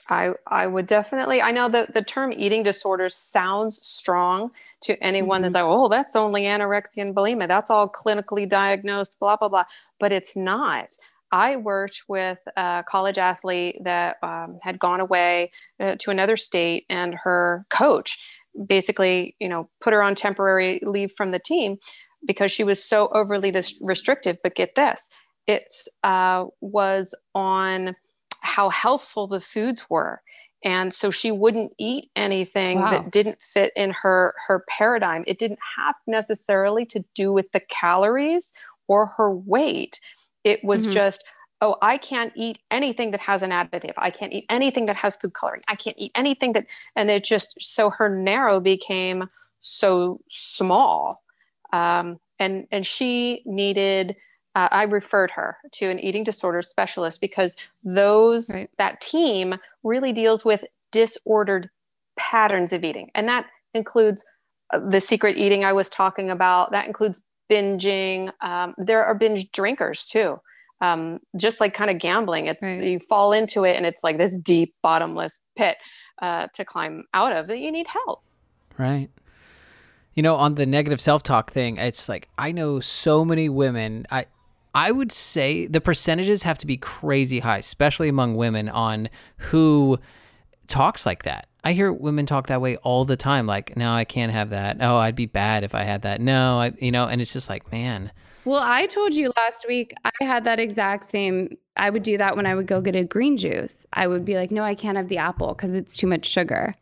I, 0.09 0.31
I 0.47 0.67
would 0.67 0.87
definitely 0.87 1.41
I 1.41 1.53
know 1.53 1.69
that 1.69 1.95
the 1.95 2.03
term 2.03 2.33
eating 2.33 2.63
disorders 2.63 3.15
sounds 3.15 3.81
strong 3.87 4.51
to 4.83 5.01
anyone 5.03 5.43
mm-hmm. 5.43 5.53
that's 5.53 5.55
like, 5.55 5.65
oh, 5.65 5.89
that's 5.89 6.17
only 6.17 6.43
anorexia 6.43 7.03
and 7.03 7.15
bulimia. 7.15 7.47
That's 7.47 7.71
all 7.71 7.89
clinically 7.89 8.49
diagnosed, 8.49 9.19
blah, 9.21 9.37
blah, 9.37 9.49
blah. 9.49 9.65
But 9.99 10.13
it's 10.13 10.37
not. 10.37 10.89
I 11.33 11.57
worked 11.57 12.03
with 12.09 12.39
a 12.57 12.85
college 12.89 13.19
athlete 13.19 13.79
that 13.85 14.17
um, 14.23 14.59
had 14.63 14.81
gone 14.81 15.01
away 15.01 15.53
uh, 15.79 15.95
to 16.01 16.11
another 16.11 16.37
state, 16.37 16.87
and 16.91 17.15
her 17.15 17.65
coach 17.71 18.19
basically, 18.67 19.37
you 19.39 19.49
know, 19.49 19.69
put 19.81 19.93
her 19.93 20.03
on 20.03 20.17
temporary 20.17 20.81
leave 20.83 21.13
from 21.13 21.31
the 21.31 21.39
team 21.39 21.79
because 22.27 22.51
she 22.51 22.65
was 22.65 22.83
so 22.83 23.09
overly 23.13 23.55
restrictive. 23.81 24.39
But 24.43 24.57
get 24.57 24.75
this, 24.75 25.09
it 25.47 25.73
uh, 26.03 26.47
was 26.61 27.15
on 27.35 27.95
how 28.41 28.71
healthful 28.71 29.27
the 29.27 29.41
foods 29.41 29.89
were. 29.89 30.23
And 30.63 30.93
so 30.93 31.11
she 31.11 31.31
wouldn't 31.31 31.73
eat 31.79 32.11
anything 32.17 32.81
wow. 32.81 32.91
that 32.91 33.11
didn't 33.11 33.41
fit 33.41 33.73
in 33.77 33.91
her 33.91 34.35
her 34.47 34.65
paradigm. 34.69 35.25
It 35.27 35.39
didn't 35.39 35.61
have 35.77 35.95
necessarily 36.07 36.85
to 36.87 37.05
do 37.15 37.33
with 37.33 37.51
the 37.53 37.61
calories 37.61 38.53
or 38.87 39.07
her 39.07 39.35
weight. 39.35 40.01
It 40.45 40.63
was 40.63 40.83
mm-hmm. 40.83 40.93
just 40.93 41.25
oh 41.63 41.77
i 41.83 41.99
can't 41.99 42.33
eat 42.37 42.59
anything 42.71 43.11
that 43.13 43.21
has 43.21 43.43
an 43.43 43.51
additive. 43.51 43.95
I 43.97 44.11
can't 44.11 44.33
eat 44.33 44.45
anything 44.51 44.87
that 44.87 44.99
has 45.01 45.17
food 45.17 45.33
coloring. 45.33 45.63
I 45.69 45.77
can't 45.77 45.97
eat 45.99 46.13
anything 46.15 46.53
that 46.53 46.67
and 46.95 47.11
it 47.11 47.25
just 47.25 47.55
so 47.59 47.89
her 47.89 48.09
narrow 48.09 48.61
became 48.61 49.27
so 49.61 50.21
small. 50.29 51.23
Um, 51.73 52.19
and 52.39 52.67
and 52.71 52.87
she 52.87 53.43
needed 53.47 54.17
uh, 54.55 54.69
I 54.71 54.83
referred 54.85 55.31
her 55.33 55.59
to 55.73 55.91
an 55.91 56.01
eating 56.01 56.25
disorder 56.25 56.63
specialist 56.63 57.21
because 57.21 57.57
those 57.85 58.53
right. 58.53 58.71
that 58.79 59.01
team 59.01 59.55
really 59.85 60.13
deals 60.13 60.45
with 60.45 60.65
disordered 60.91 61.71
patterns 62.17 62.73
of 62.73 62.83
eating, 62.83 63.11
and 63.15 63.29
that 63.29 63.47
includes 63.75 64.25
uh, 64.73 64.81
the 64.81 65.01
secret 65.01 65.37
eating 65.37 65.65
I 65.65 65.73
was 65.73 65.89
talking 65.89 66.31
about. 66.31 66.73
That 66.73 66.87
includes 66.87 67.23
binging. 67.51 68.31
Um, 68.41 68.75
there 68.77 69.05
are 69.05 69.15
binge 69.15 69.51
drinkers 69.53 70.07
too. 70.07 70.41
Um, 70.81 71.21
just 71.37 71.61
like 71.61 71.75
kind 71.75 71.91
of 71.91 71.99
gambling, 71.99 72.47
it's 72.47 72.63
right. 72.63 72.83
you 72.83 72.99
fall 72.99 73.33
into 73.33 73.65
it, 73.65 73.77
and 73.77 73.87
it's 73.87 74.03
like 74.03 74.19
this 74.19 74.37
deep, 74.37 74.75
bottomless 74.83 75.41
pit 75.57 75.77
uh, 76.23 76.49
to 76.55 76.65
climb 76.65 77.05
out 77.15 77.33
of. 77.33 77.47
That 77.47 77.59
you 77.59 77.71
need 77.71 77.87
help. 77.87 78.23
Right. 78.79 79.11
You 80.15 80.25
know, 80.25 80.35
on 80.35 80.57
the 80.57 80.67
negative 80.67 81.01
self 81.01 81.23
talk 81.23 81.53
thing, 81.53 81.77
it's 81.77 82.09
like 82.09 82.29
I 82.37 82.51
know 82.51 82.81
so 82.81 83.25
many 83.25 83.49
women. 83.49 84.07
I 84.11 84.27
I 84.75 84.91
would 84.91 85.11
say 85.13 85.67
the 85.67 85.81
percentages 85.81 86.45
have 86.45 86.59
to 86.59 86.67
be 86.67 86.77
crazy 86.77 87.41
high, 87.41 87.59
especially 87.59 88.09
among 88.09 88.37
women, 88.37 88.69
on 88.69 89.09
who 89.37 89.99
talks 90.69 91.05
like 91.05 91.25
that. 91.25 91.49
I 91.63 91.73
hear 91.73 91.93
women 91.93 92.25
talk 92.25 92.47
that 92.47 92.61
way 92.61 92.77
all 92.77 93.05
the 93.05 93.17
time. 93.17 93.47
Like, 93.47 93.77
no, 93.77 93.93
I 93.93 94.05
can't 94.05 94.33
have 94.33 94.51
that. 94.51 94.79
Oh, 94.81 94.97
I'd 94.97 95.17
be 95.17 95.27
bad 95.27 95.65
if 95.65 95.75
I 95.75 95.83
had 95.83 96.03
that. 96.03 96.21
No, 96.21 96.61
I, 96.61 96.73
you 96.79 96.91
know, 96.91 97.07
and 97.07 97.21
it's 97.21 97.33
just 97.33 97.51
like, 97.51 97.71
man. 97.71 98.13
Well, 98.45 98.63
I 98.63 98.87
told 98.87 99.15
you 99.15 99.33
last 99.37 99.67
week 99.69 99.93
I 100.05 100.25
had 100.25 100.45
that 100.45 100.59
exact 100.59 101.05
same. 101.05 101.59
I 101.77 101.91
would 101.91 102.03
do 102.03 102.17
that 102.17 102.37
when 102.37 102.47
I 102.47 102.55
would 102.55 102.67
go 102.67 102.81
get 102.81 102.97
a 102.97 103.05
green 103.05 103.37
juice. 103.37 103.85
I 103.93 104.07
would 104.07 104.25
be 104.25 104.37
like, 104.37 104.51
no, 104.51 104.63
I 104.63 104.75
can't 104.75 104.97
have 104.97 105.09
the 105.09 105.19
apple 105.19 105.49
because 105.49 105.77
it's 105.77 105.97
too 105.97 106.07
much 106.07 106.25
sugar. 106.25 106.75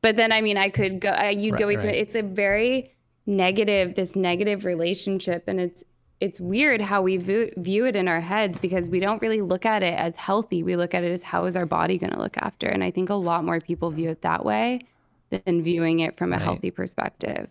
But 0.00 0.16
then, 0.16 0.32
I 0.32 0.40
mean, 0.40 0.56
I 0.56 0.70
could 0.70 1.00
go. 1.00 1.12
You'd 1.28 1.52
right, 1.52 1.60
go 1.60 1.70
eat. 1.70 1.80
Right. 1.80 1.94
It's 1.94 2.14
a 2.14 2.22
very 2.22 2.94
negative, 3.26 3.94
this 3.94 4.16
negative 4.16 4.64
relationship, 4.64 5.44
and 5.46 5.60
it's 5.60 5.84
it's 6.22 6.40
weird 6.40 6.80
how 6.80 7.02
we 7.02 7.16
view, 7.16 7.50
view 7.56 7.84
it 7.84 7.96
in 7.96 8.06
our 8.06 8.20
heads 8.20 8.60
because 8.60 8.88
we 8.88 9.00
don't 9.00 9.20
really 9.20 9.40
look 9.40 9.66
at 9.66 9.82
it 9.82 9.98
as 9.98 10.14
healthy. 10.14 10.62
We 10.62 10.76
look 10.76 10.94
at 10.94 11.02
it 11.02 11.10
as 11.10 11.24
how 11.24 11.46
is 11.46 11.56
our 11.56 11.66
body 11.66 11.98
going 11.98 12.12
to 12.12 12.18
look 12.20 12.36
after. 12.36 12.68
And 12.68 12.84
I 12.84 12.92
think 12.92 13.10
a 13.10 13.14
lot 13.14 13.44
more 13.44 13.60
people 13.60 13.90
view 13.90 14.08
it 14.08 14.22
that 14.22 14.44
way 14.44 14.82
than 15.30 15.64
viewing 15.64 15.98
it 15.98 16.16
from 16.16 16.32
a 16.32 16.36
right. 16.36 16.42
healthy 16.42 16.70
perspective. 16.70 17.50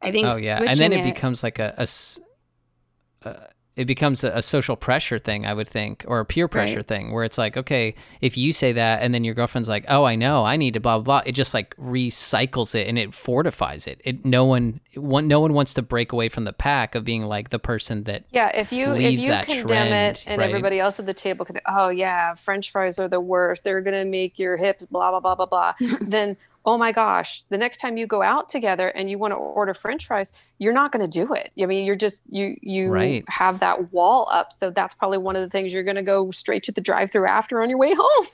I 0.00 0.12
think. 0.12 0.28
Oh 0.28 0.36
yeah, 0.36 0.62
and 0.62 0.78
then 0.78 0.92
it, 0.92 1.00
it, 1.00 1.14
becomes 1.14 1.42
like 1.42 1.58
a, 1.58 1.74
a, 1.76 3.28
a 3.28 3.48
it 3.76 3.86
becomes 3.86 4.22
a, 4.22 4.28
a, 4.28 4.42
social 4.42 4.76
pressure 4.76 5.18
thing, 5.18 5.44
I 5.44 5.52
would 5.52 5.66
think, 5.66 6.04
or 6.06 6.20
a 6.20 6.24
peer 6.24 6.46
pressure 6.46 6.76
right. 6.76 6.86
thing, 6.86 7.12
where 7.12 7.24
it's 7.24 7.36
like, 7.36 7.56
okay, 7.56 7.94
if 8.20 8.36
you 8.36 8.52
say 8.52 8.72
that, 8.72 9.02
and 9.02 9.12
then 9.12 9.24
your 9.24 9.34
girlfriend's 9.34 9.68
like, 9.68 9.84
oh, 9.88 10.04
I 10.04 10.14
know, 10.14 10.44
I 10.44 10.56
need 10.56 10.74
to 10.74 10.80
blah 10.80 10.98
blah. 10.98 11.20
blah 11.20 11.22
it 11.26 11.32
just 11.32 11.54
like 11.54 11.76
recycles 11.76 12.74
it 12.74 12.86
and 12.86 12.98
it 12.98 13.14
fortifies 13.14 13.86
it. 13.86 14.00
It 14.04 14.24
no 14.24 14.44
one, 14.44 14.80
one, 14.94 15.26
no 15.26 15.40
one 15.40 15.54
wants 15.54 15.74
to 15.74 15.82
break 15.82 16.12
away 16.12 16.28
from 16.28 16.44
the 16.44 16.52
pack 16.52 16.94
of 16.94 17.04
being 17.04 17.24
like 17.24 17.50
the 17.50 17.58
person 17.58 18.04
that 18.04 18.24
yeah. 18.30 18.50
If 18.54 18.72
you 18.72 18.92
if 18.94 19.20
you 19.20 19.32
condemn 19.32 19.66
trend, 19.66 19.94
it 19.94 20.24
and 20.28 20.38
right? 20.38 20.48
everybody 20.48 20.78
else 20.78 21.00
at 21.00 21.06
the 21.06 21.14
table 21.14 21.44
can, 21.44 21.60
oh 21.66 21.88
yeah, 21.88 22.34
French 22.34 22.70
fries 22.70 22.98
are 22.98 23.08
the 23.08 23.20
worst. 23.20 23.64
They're 23.64 23.80
gonna 23.80 24.04
make 24.04 24.38
your 24.38 24.56
hips 24.56 24.84
blah 24.90 25.10
blah 25.10 25.20
blah 25.20 25.34
blah 25.34 25.46
blah. 25.46 25.98
then 26.00 26.36
oh 26.66 26.78
my 26.78 26.92
gosh, 26.92 27.44
the 27.50 27.58
next 27.58 27.78
time 27.78 27.96
you 27.96 28.06
go 28.06 28.22
out 28.22 28.48
together 28.48 28.88
and 28.88 29.10
you 29.10 29.18
want 29.18 29.32
to 29.32 29.36
order 29.36 29.74
french 29.74 30.06
fries, 30.06 30.32
you're 30.58 30.72
not 30.72 30.92
going 30.92 31.08
to 31.08 31.26
do 31.26 31.34
it. 31.34 31.52
I 31.60 31.66
mean, 31.66 31.84
you're 31.84 31.96
just 31.96 32.22
you 32.28 32.56
you 32.62 32.90
right. 32.90 33.24
have 33.28 33.60
that 33.60 33.92
wall 33.92 34.28
up. 34.30 34.52
So 34.52 34.70
that's 34.70 34.94
probably 34.94 35.18
one 35.18 35.36
of 35.36 35.42
the 35.42 35.50
things 35.50 35.72
you're 35.72 35.82
going 35.82 35.96
to 35.96 36.02
go 36.02 36.30
straight 36.30 36.62
to 36.64 36.72
the 36.72 36.80
drive-through 36.80 37.26
after 37.26 37.62
on 37.62 37.68
your 37.68 37.78
way 37.78 37.94
home. 37.98 38.26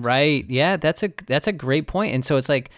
right. 0.00 0.44
Yeah, 0.48 0.76
that's 0.76 1.02
a 1.02 1.12
that's 1.26 1.46
a 1.46 1.52
great 1.52 1.86
point. 1.86 2.14
And 2.14 2.24
so 2.24 2.36
it's 2.36 2.48
like 2.48 2.70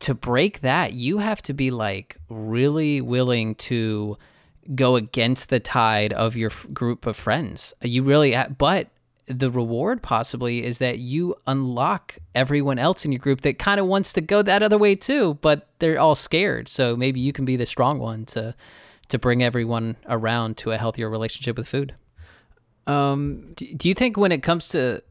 to 0.00 0.14
break 0.14 0.60
that, 0.60 0.94
you 0.94 1.18
have 1.18 1.40
to 1.42 1.54
be 1.54 1.70
like 1.70 2.16
really 2.28 3.00
willing 3.00 3.54
to 3.54 4.18
go 4.74 4.96
against 4.96 5.48
the 5.48 5.60
tide 5.60 6.12
of 6.12 6.36
your 6.36 6.50
f- 6.50 6.66
group 6.74 7.06
of 7.06 7.16
friends. 7.16 7.72
You 7.82 8.02
really 8.02 8.34
uh, 8.34 8.48
but 8.48 8.88
the 9.26 9.50
reward 9.50 10.02
possibly 10.02 10.64
is 10.64 10.78
that 10.78 10.98
you 10.98 11.34
unlock 11.46 12.18
everyone 12.34 12.78
else 12.78 13.04
in 13.04 13.12
your 13.12 13.18
group 13.18 13.40
that 13.40 13.58
kind 13.58 13.80
of 13.80 13.86
wants 13.86 14.12
to 14.12 14.20
go 14.20 14.42
that 14.42 14.62
other 14.62 14.78
way 14.78 14.94
too, 14.94 15.34
but 15.40 15.68
they're 15.78 15.98
all 15.98 16.14
scared. 16.14 16.68
So 16.68 16.96
maybe 16.96 17.20
you 17.20 17.32
can 17.32 17.44
be 17.44 17.56
the 17.56 17.66
strong 17.66 17.98
one 17.98 18.24
to 18.26 18.54
to 19.08 19.18
bring 19.18 19.42
everyone 19.42 19.96
around 20.08 20.56
to 20.56 20.72
a 20.72 20.78
healthier 20.78 21.10
relationship 21.10 21.58
with 21.58 21.68
food. 21.68 21.94
Um, 22.86 23.52
do 23.54 23.88
you 23.88 23.94
think 23.94 24.16
when 24.16 24.32
it 24.32 24.42
comes 24.42 24.68
to 24.70 25.02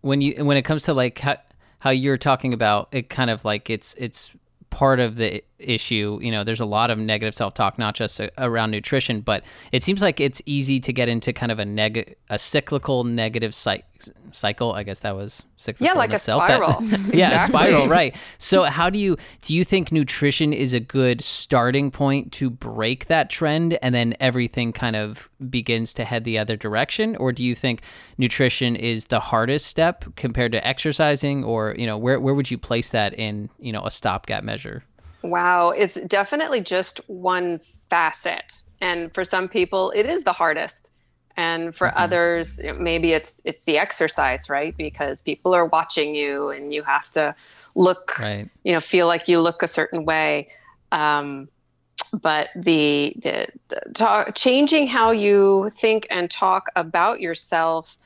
when 0.00 0.20
you 0.20 0.44
when 0.44 0.56
it 0.56 0.62
comes 0.62 0.84
to 0.84 0.94
like 0.94 1.18
how, 1.18 1.36
how 1.80 1.90
you're 1.90 2.18
talking 2.18 2.52
about 2.52 2.88
it, 2.92 3.08
kind 3.08 3.30
of 3.30 3.44
like 3.44 3.68
it's 3.68 3.94
it's 3.98 4.32
part 4.70 5.00
of 5.00 5.16
the 5.16 5.42
issue. 5.60 6.18
You 6.22 6.30
know, 6.30 6.44
there's 6.44 6.60
a 6.60 6.66
lot 6.66 6.90
of 6.90 6.98
negative 6.98 7.34
self-talk, 7.34 7.78
not 7.78 7.94
just 7.94 8.20
uh, 8.20 8.28
around 8.38 8.70
nutrition, 8.70 9.20
but 9.20 9.44
it 9.72 9.82
seems 9.82 10.02
like 10.02 10.20
it's 10.20 10.42
easy 10.46 10.80
to 10.80 10.92
get 10.92 11.08
into 11.08 11.32
kind 11.32 11.52
of 11.52 11.58
a 11.58 11.64
neg 11.64 12.16
a 12.28 12.38
cyclical 12.38 13.04
negative 13.04 13.54
cycle 13.54 13.86
cycle. 14.32 14.72
I 14.72 14.82
guess 14.82 15.00
that 15.00 15.14
was 15.16 15.44
cyclical. 15.56 15.86
Yeah, 15.86 15.98
like 15.98 16.12
a 16.12 16.16
itself. 16.16 16.44
spiral. 16.44 16.80
That, 16.80 17.00
yeah, 17.14 17.44
a 17.44 17.46
spiral, 17.46 17.88
right. 17.88 18.14
So 18.38 18.64
how 18.64 18.90
do 18.90 18.98
you 18.98 19.16
do 19.42 19.54
you 19.54 19.64
think 19.64 19.92
nutrition 19.92 20.52
is 20.52 20.72
a 20.72 20.80
good 20.80 21.22
starting 21.22 21.90
point 21.90 22.32
to 22.32 22.50
break 22.50 23.06
that 23.06 23.30
trend 23.30 23.78
and 23.82 23.94
then 23.94 24.14
everything 24.20 24.72
kind 24.72 24.96
of 24.96 25.28
begins 25.48 25.94
to 25.94 26.04
head 26.04 26.24
the 26.24 26.38
other 26.38 26.56
direction? 26.56 27.16
Or 27.16 27.32
do 27.32 27.42
you 27.42 27.54
think 27.54 27.82
nutrition 28.18 28.76
is 28.76 29.06
the 29.06 29.20
hardest 29.20 29.66
step 29.66 30.04
compared 30.16 30.52
to 30.52 30.66
exercising 30.66 31.44
or, 31.44 31.74
you 31.78 31.86
know, 31.86 31.98
where 31.98 32.20
where 32.20 32.34
would 32.34 32.50
you 32.50 32.58
place 32.58 32.90
that 32.90 33.14
in, 33.14 33.50
you 33.58 33.72
know, 33.72 33.84
a 33.84 33.90
stopgap 33.90 34.44
measure? 34.44 34.84
Wow, 35.22 35.70
it's 35.70 35.94
definitely 36.06 36.60
just 36.60 36.98
one 37.08 37.60
facet. 37.88 38.62
And 38.80 39.12
for 39.14 39.24
some 39.24 39.48
people 39.48 39.90
it 39.94 40.06
is 40.06 40.24
the 40.24 40.32
hardest 40.32 40.90
and 41.36 41.74
for 41.74 41.88
mm-hmm. 41.88 41.98
others 41.98 42.60
maybe 42.78 43.12
it's 43.12 43.40
it's 43.44 43.62
the 43.64 43.78
exercise 43.78 44.48
right 44.48 44.76
because 44.76 45.22
people 45.22 45.54
are 45.54 45.66
watching 45.66 46.14
you 46.14 46.50
and 46.50 46.74
you 46.74 46.82
have 46.82 47.10
to 47.10 47.34
look 47.74 48.18
right. 48.18 48.48
you 48.64 48.72
know 48.72 48.80
feel 48.80 49.06
like 49.06 49.28
you 49.28 49.40
look 49.40 49.62
a 49.62 49.68
certain 49.68 50.04
way 50.04 50.48
um, 50.92 51.48
but 52.12 52.48
the, 52.56 53.14
the, 53.22 53.46
the 53.68 54.32
changing 54.34 54.88
how 54.88 55.12
you 55.12 55.70
think 55.78 56.06
and 56.10 56.30
talk 56.30 56.66
about 56.74 57.20
yourself 57.20 57.96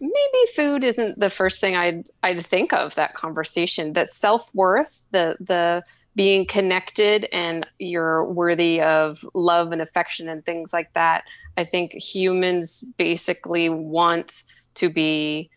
maybe 0.00 0.52
food 0.54 0.84
isn't 0.84 1.18
the 1.18 1.30
first 1.30 1.60
thing 1.60 1.76
I'd 1.76 2.04
I'd 2.22 2.46
think 2.46 2.72
of 2.72 2.94
that 2.94 3.14
conversation 3.14 3.92
that 3.94 4.14
self-worth 4.14 5.02
the 5.10 5.36
the 5.40 5.82
being 6.16 6.46
connected 6.46 7.28
and 7.32 7.66
you're 7.78 8.24
worthy 8.24 8.80
of 8.80 9.24
love 9.34 9.72
and 9.72 9.80
affection 9.80 10.28
and 10.28 10.44
things 10.44 10.72
like 10.72 10.92
that. 10.94 11.24
I 11.56 11.64
think 11.64 11.92
humans 11.92 12.84
basically 12.96 13.68
want 13.68 14.44
to 14.74 14.88
be 14.88 15.50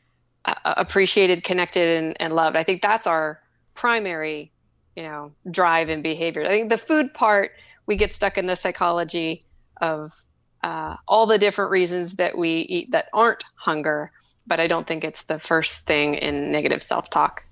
uh, 0.45 0.53
appreciated, 0.65 1.43
connected, 1.43 2.03
and, 2.03 2.17
and 2.19 2.33
loved. 2.33 2.55
I 2.55 2.63
think 2.63 2.81
that's 2.81 3.07
our 3.07 3.41
primary, 3.73 4.51
you 4.95 5.03
know, 5.03 5.31
drive 5.49 5.89
and 5.89 6.03
behavior. 6.03 6.43
I 6.43 6.49
think 6.49 6.69
the 6.69 6.77
food 6.77 7.13
part, 7.13 7.51
we 7.85 7.95
get 7.95 8.13
stuck 8.13 8.37
in 8.37 8.45
the 8.45 8.55
psychology 8.55 9.45
of 9.81 10.21
uh, 10.63 10.95
all 11.07 11.25
the 11.25 11.37
different 11.37 11.71
reasons 11.71 12.13
that 12.13 12.37
we 12.37 12.59
eat 12.61 12.91
that 12.91 13.07
aren't 13.13 13.43
hunger, 13.55 14.11
but 14.47 14.59
I 14.59 14.67
don't 14.67 14.87
think 14.87 15.03
it's 15.03 15.23
the 15.23 15.39
first 15.39 15.85
thing 15.85 16.15
in 16.15 16.51
negative 16.51 16.83
self 16.83 17.09
talk. 17.09 17.43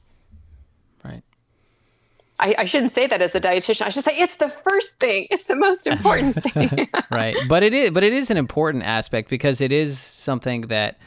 I, 2.42 2.56
I, 2.58 2.66
shouldn't 2.66 2.94
say 2.94 3.06
that 3.08 3.22
as 3.22 3.34
a 3.36 3.40
dietitian. 3.40 3.86
I 3.86 3.90
should 3.90 4.04
say 4.04 4.18
it's 4.18 4.38
the 4.38 4.50
first 4.50 4.96
thing. 5.00 5.28
It's 5.30 5.48
the 5.48 5.56
most 5.56 5.86
important 5.86 6.36
thing. 6.54 6.88
right, 7.12 7.36
but 7.48 7.62
it 7.62 7.74
is, 7.74 7.92
but 7.92 8.04
it 8.04 8.14
is 8.14 8.32
an 8.32 8.38
important 8.38 8.84
aspect 8.84 9.30
because 9.30 9.62
it 9.62 9.72
is 9.72 10.00
something 10.00 10.62
that, 10.62 10.98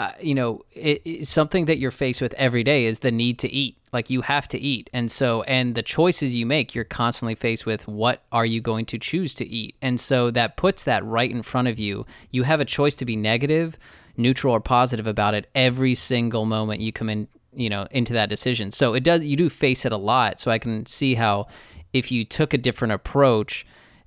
uh, 0.00 0.10
you 0.20 0.34
know, 0.34 0.64
it, 0.72 1.26
something 1.28 1.66
that 1.66 1.78
you're 1.78 1.92
faced 1.92 2.20
with 2.20 2.34
every 2.34 2.64
day 2.64 2.84
is 2.84 2.98
the 2.98 3.12
need 3.12 3.38
to 3.38 3.48
eat. 3.48 3.78
Like 3.92 4.10
you 4.10 4.22
have 4.22 4.48
to 4.48 4.58
eat, 4.58 4.90
and 4.92 5.10
so 5.10 5.42
and 5.42 5.74
the 5.74 5.82
choices 5.82 6.34
you 6.34 6.46
make, 6.46 6.74
you're 6.74 6.84
constantly 6.84 7.34
faced 7.34 7.66
with 7.66 7.86
what 7.86 8.22
are 8.32 8.46
you 8.46 8.60
going 8.60 8.86
to 8.86 8.98
choose 8.98 9.34
to 9.34 9.46
eat, 9.46 9.76
and 9.82 10.00
so 10.00 10.30
that 10.30 10.56
puts 10.56 10.84
that 10.84 11.04
right 11.04 11.30
in 11.30 11.42
front 11.42 11.68
of 11.68 11.78
you. 11.78 12.06
You 12.30 12.44
have 12.44 12.58
a 12.58 12.64
choice 12.64 12.94
to 12.96 13.04
be 13.04 13.16
negative, 13.16 13.78
neutral, 14.16 14.54
or 14.54 14.60
positive 14.60 15.06
about 15.06 15.34
it 15.34 15.48
every 15.54 15.94
single 15.94 16.46
moment 16.46 16.80
you 16.80 16.90
come 16.90 17.10
in 17.10 17.28
you 17.54 17.68
know 17.68 17.86
into 17.90 18.12
that 18.12 18.28
decision. 18.28 18.70
So 18.70 18.94
it 18.94 19.04
does 19.04 19.22
you 19.22 19.36
do 19.36 19.48
face 19.48 19.84
it 19.84 19.92
a 19.92 19.96
lot. 19.96 20.40
So 20.40 20.50
I 20.50 20.58
can 20.58 20.86
see 20.86 21.14
how 21.14 21.46
if 21.92 22.10
you 22.10 22.24
took 22.24 22.54
a 22.54 22.58
different 22.58 22.92
approach, 22.92 23.66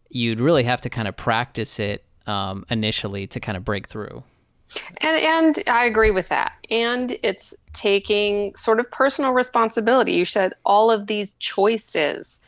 you'd 0.09 0.39
really 0.39 0.63
have 0.63 0.81
to 0.81 0.89
kind 0.89 1.07
of 1.07 1.15
practice 1.15 1.79
it 1.79 2.03
um, 2.27 2.65
initially 2.69 3.27
to 3.27 3.39
kind 3.39 3.57
of 3.57 3.63
break 3.63 3.87
through. 3.87 4.23
And 5.01 5.17
and 5.17 5.63
I 5.67 5.85
agree 5.85 6.11
with 6.11 6.29
that. 6.29 6.53
And 6.69 7.17
it's 7.23 7.53
taking 7.73 8.55
sort 8.55 8.79
of 8.79 8.89
personal 8.91 9.31
responsibility. 9.31 10.13
You 10.13 10.25
said 10.25 10.53
all 10.65 10.89
of 10.89 11.07
these 11.07 11.33
choices. 11.39 12.39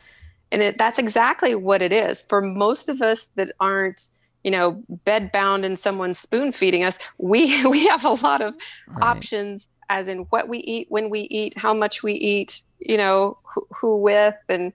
And 0.50 0.62
it, 0.62 0.78
that's 0.78 0.98
exactly 0.98 1.54
what 1.54 1.82
it 1.82 1.92
is. 1.92 2.24
For 2.24 2.40
most 2.40 2.88
of 2.88 3.02
us 3.02 3.28
that 3.34 3.52
aren't, 3.60 4.08
you 4.44 4.50
know, 4.50 4.82
bed 5.04 5.30
bound 5.30 5.66
and 5.66 5.78
someone 5.78 6.14
spoon 6.14 6.52
feeding 6.52 6.84
us, 6.84 6.98
we 7.18 7.64
we 7.68 7.86
have 7.86 8.04
a 8.04 8.14
lot 8.14 8.40
of 8.40 8.54
right. 8.88 9.02
options 9.02 9.68
as 9.88 10.08
in 10.08 10.20
what 10.30 10.48
we 10.48 10.58
eat, 10.58 10.86
when 10.90 11.10
we 11.10 11.20
eat, 11.30 11.56
how 11.56 11.74
much 11.74 12.02
we 12.02 12.12
eat, 12.14 12.62
you 12.78 12.96
know, 12.96 13.38
who, 13.42 13.66
who 13.74 13.96
with 13.96 14.36
and 14.48 14.72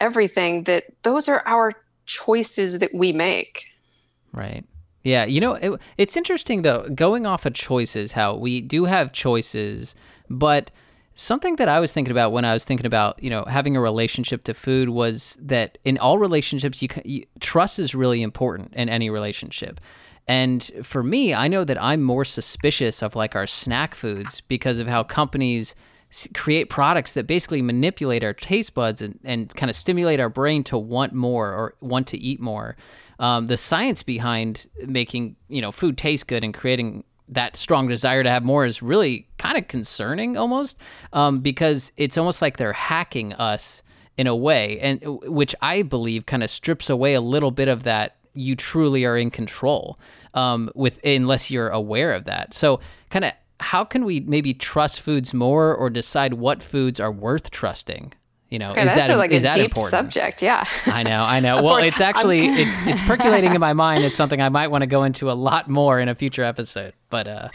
everything 0.00 0.64
that 0.64 0.84
those 1.02 1.28
are 1.28 1.42
our 1.46 1.74
choices 2.06 2.78
that 2.78 2.94
we 2.94 3.12
make. 3.12 3.66
Right. 4.32 4.64
Yeah, 5.02 5.24
you 5.24 5.40
know, 5.40 5.54
it, 5.54 5.80
it's 5.96 6.16
interesting 6.16 6.62
though, 6.62 6.88
going 6.94 7.26
off 7.26 7.46
of 7.46 7.54
choices, 7.54 8.12
how 8.12 8.36
we 8.36 8.60
do 8.60 8.84
have 8.84 9.12
choices, 9.12 9.94
but 10.28 10.70
something 11.14 11.56
that 11.56 11.68
I 11.68 11.80
was 11.80 11.92
thinking 11.92 12.12
about 12.12 12.32
when 12.32 12.44
I 12.44 12.52
was 12.52 12.64
thinking 12.64 12.86
about, 12.86 13.22
you 13.22 13.30
know, 13.30 13.44
having 13.44 13.76
a 13.76 13.80
relationship 13.80 14.44
to 14.44 14.54
food 14.54 14.88
was 14.90 15.36
that 15.40 15.78
in 15.84 15.98
all 15.98 16.18
relationships, 16.18 16.82
you, 16.82 16.88
you 17.04 17.24
trust 17.40 17.78
is 17.78 17.94
really 17.94 18.22
important 18.22 18.74
in 18.74 18.88
any 18.88 19.10
relationship. 19.10 19.80
And 20.30 20.70
for 20.84 21.02
me, 21.02 21.34
I 21.34 21.48
know 21.48 21.64
that 21.64 21.82
I'm 21.82 22.02
more 22.02 22.24
suspicious 22.24 23.02
of 23.02 23.16
like 23.16 23.34
our 23.34 23.48
snack 23.48 23.96
foods 23.96 24.40
because 24.42 24.78
of 24.78 24.86
how 24.86 25.02
companies 25.02 25.74
create 26.34 26.70
products 26.70 27.14
that 27.14 27.26
basically 27.26 27.62
manipulate 27.62 28.22
our 28.22 28.32
taste 28.32 28.72
buds 28.74 29.02
and, 29.02 29.18
and 29.24 29.52
kind 29.56 29.68
of 29.68 29.74
stimulate 29.74 30.20
our 30.20 30.28
brain 30.28 30.62
to 30.62 30.78
want 30.78 31.12
more 31.12 31.52
or 31.52 31.74
want 31.80 32.06
to 32.06 32.16
eat 32.16 32.38
more. 32.38 32.76
Um, 33.18 33.46
the 33.46 33.56
science 33.56 34.04
behind 34.04 34.68
making 34.86 35.34
you 35.48 35.60
know 35.60 35.72
food 35.72 35.98
taste 35.98 36.28
good 36.28 36.44
and 36.44 36.54
creating 36.54 37.02
that 37.28 37.56
strong 37.56 37.88
desire 37.88 38.22
to 38.22 38.30
have 38.30 38.44
more 38.44 38.64
is 38.64 38.82
really 38.82 39.26
kind 39.36 39.58
of 39.58 39.66
concerning 39.66 40.36
almost 40.36 40.78
um, 41.12 41.40
because 41.40 41.90
it's 41.96 42.16
almost 42.16 42.40
like 42.40 42.56
they're 42.56 42.72
hacking 42.72 43.32
us 43.32 43.82
in 44.16 44.28
a 44.28 44.36
way. 44.36 44.78
And 44.78 45.00
which 45.24 45.56
i 45.60 45.82
believe 45.82 46.24
kind 46.24 46.44
of 46.44 46.50
strips 46.50 46.88
away 46.88 47.14
a 47.14 47.20
little 47.20 47.50
bit 47.50 47.66
of 47.66 47.82
that 47.82 48.19
you 48.40 48.56
truly 48.56 49.04
are 49.04 49.16
in 49.16 49.30
control 49.30 49.98
um, 50.34 50.70
with 50.74 50.98
unless 51.04 51.50
you're 51.50 51.68
aware 51.68 52.12
of 52.12 52.24
that 52.24 52.54
so 52.54 52.80
kind 53.10 53.24
of 53.24 53.32
how 53.60 53.84
can 53.84 54.04
we 54.04 54.20
maybe 54.20 54.54
trust 54.54 55.00
foods 55.00 55.34
more 55.34 55.74
or 55.74 55.90
decide 55.90 56.34
what 56.34 56.62
foods 56.62 56.98
are 56.98 57.12
worth 57.12 57.50
trusting 57.50 58.12
you 58.50 58.58
know, 58.58 58.72
okay, 58.72 58.82
is 58.82 58.92
that 58.94 59.16
like 59.16 59.30
is 59.30 59.42
a 59.42 59.44
that 59.44 59.58
important? 59.58 59.92
subject? 59.92 60.42
Yeah. 60.42 60.64
I 60.86 61.04
know, 61.04 61.22
I 61.22 61.38
know. 61.38 61.56
well, 61.62 61.76
it's 61.76 62.00
actually 62.00 62.46
it's 62.48 62.74
it's 62.84 63.00
percolating 63.02 63.54
in 63.54 63.60
my 63.60 63.72
mind. 63.72 64.02
It's 64.02 64.16
something 64.16 64.42
I 64.42 64.48
might 64.48 64.72
want 64.72 64.82
to 64.82 64.88
go 64.88 65.04
into 65.04 65.30
a 65.30 65.34
lot 65.34 65.70
more 65.70 66.00
in 66.00 66.08
a 66.08 66.16
future 66.16 66.42
episode. 66.42 66.92
But 67.10 67.28
uh, 67.28 67.48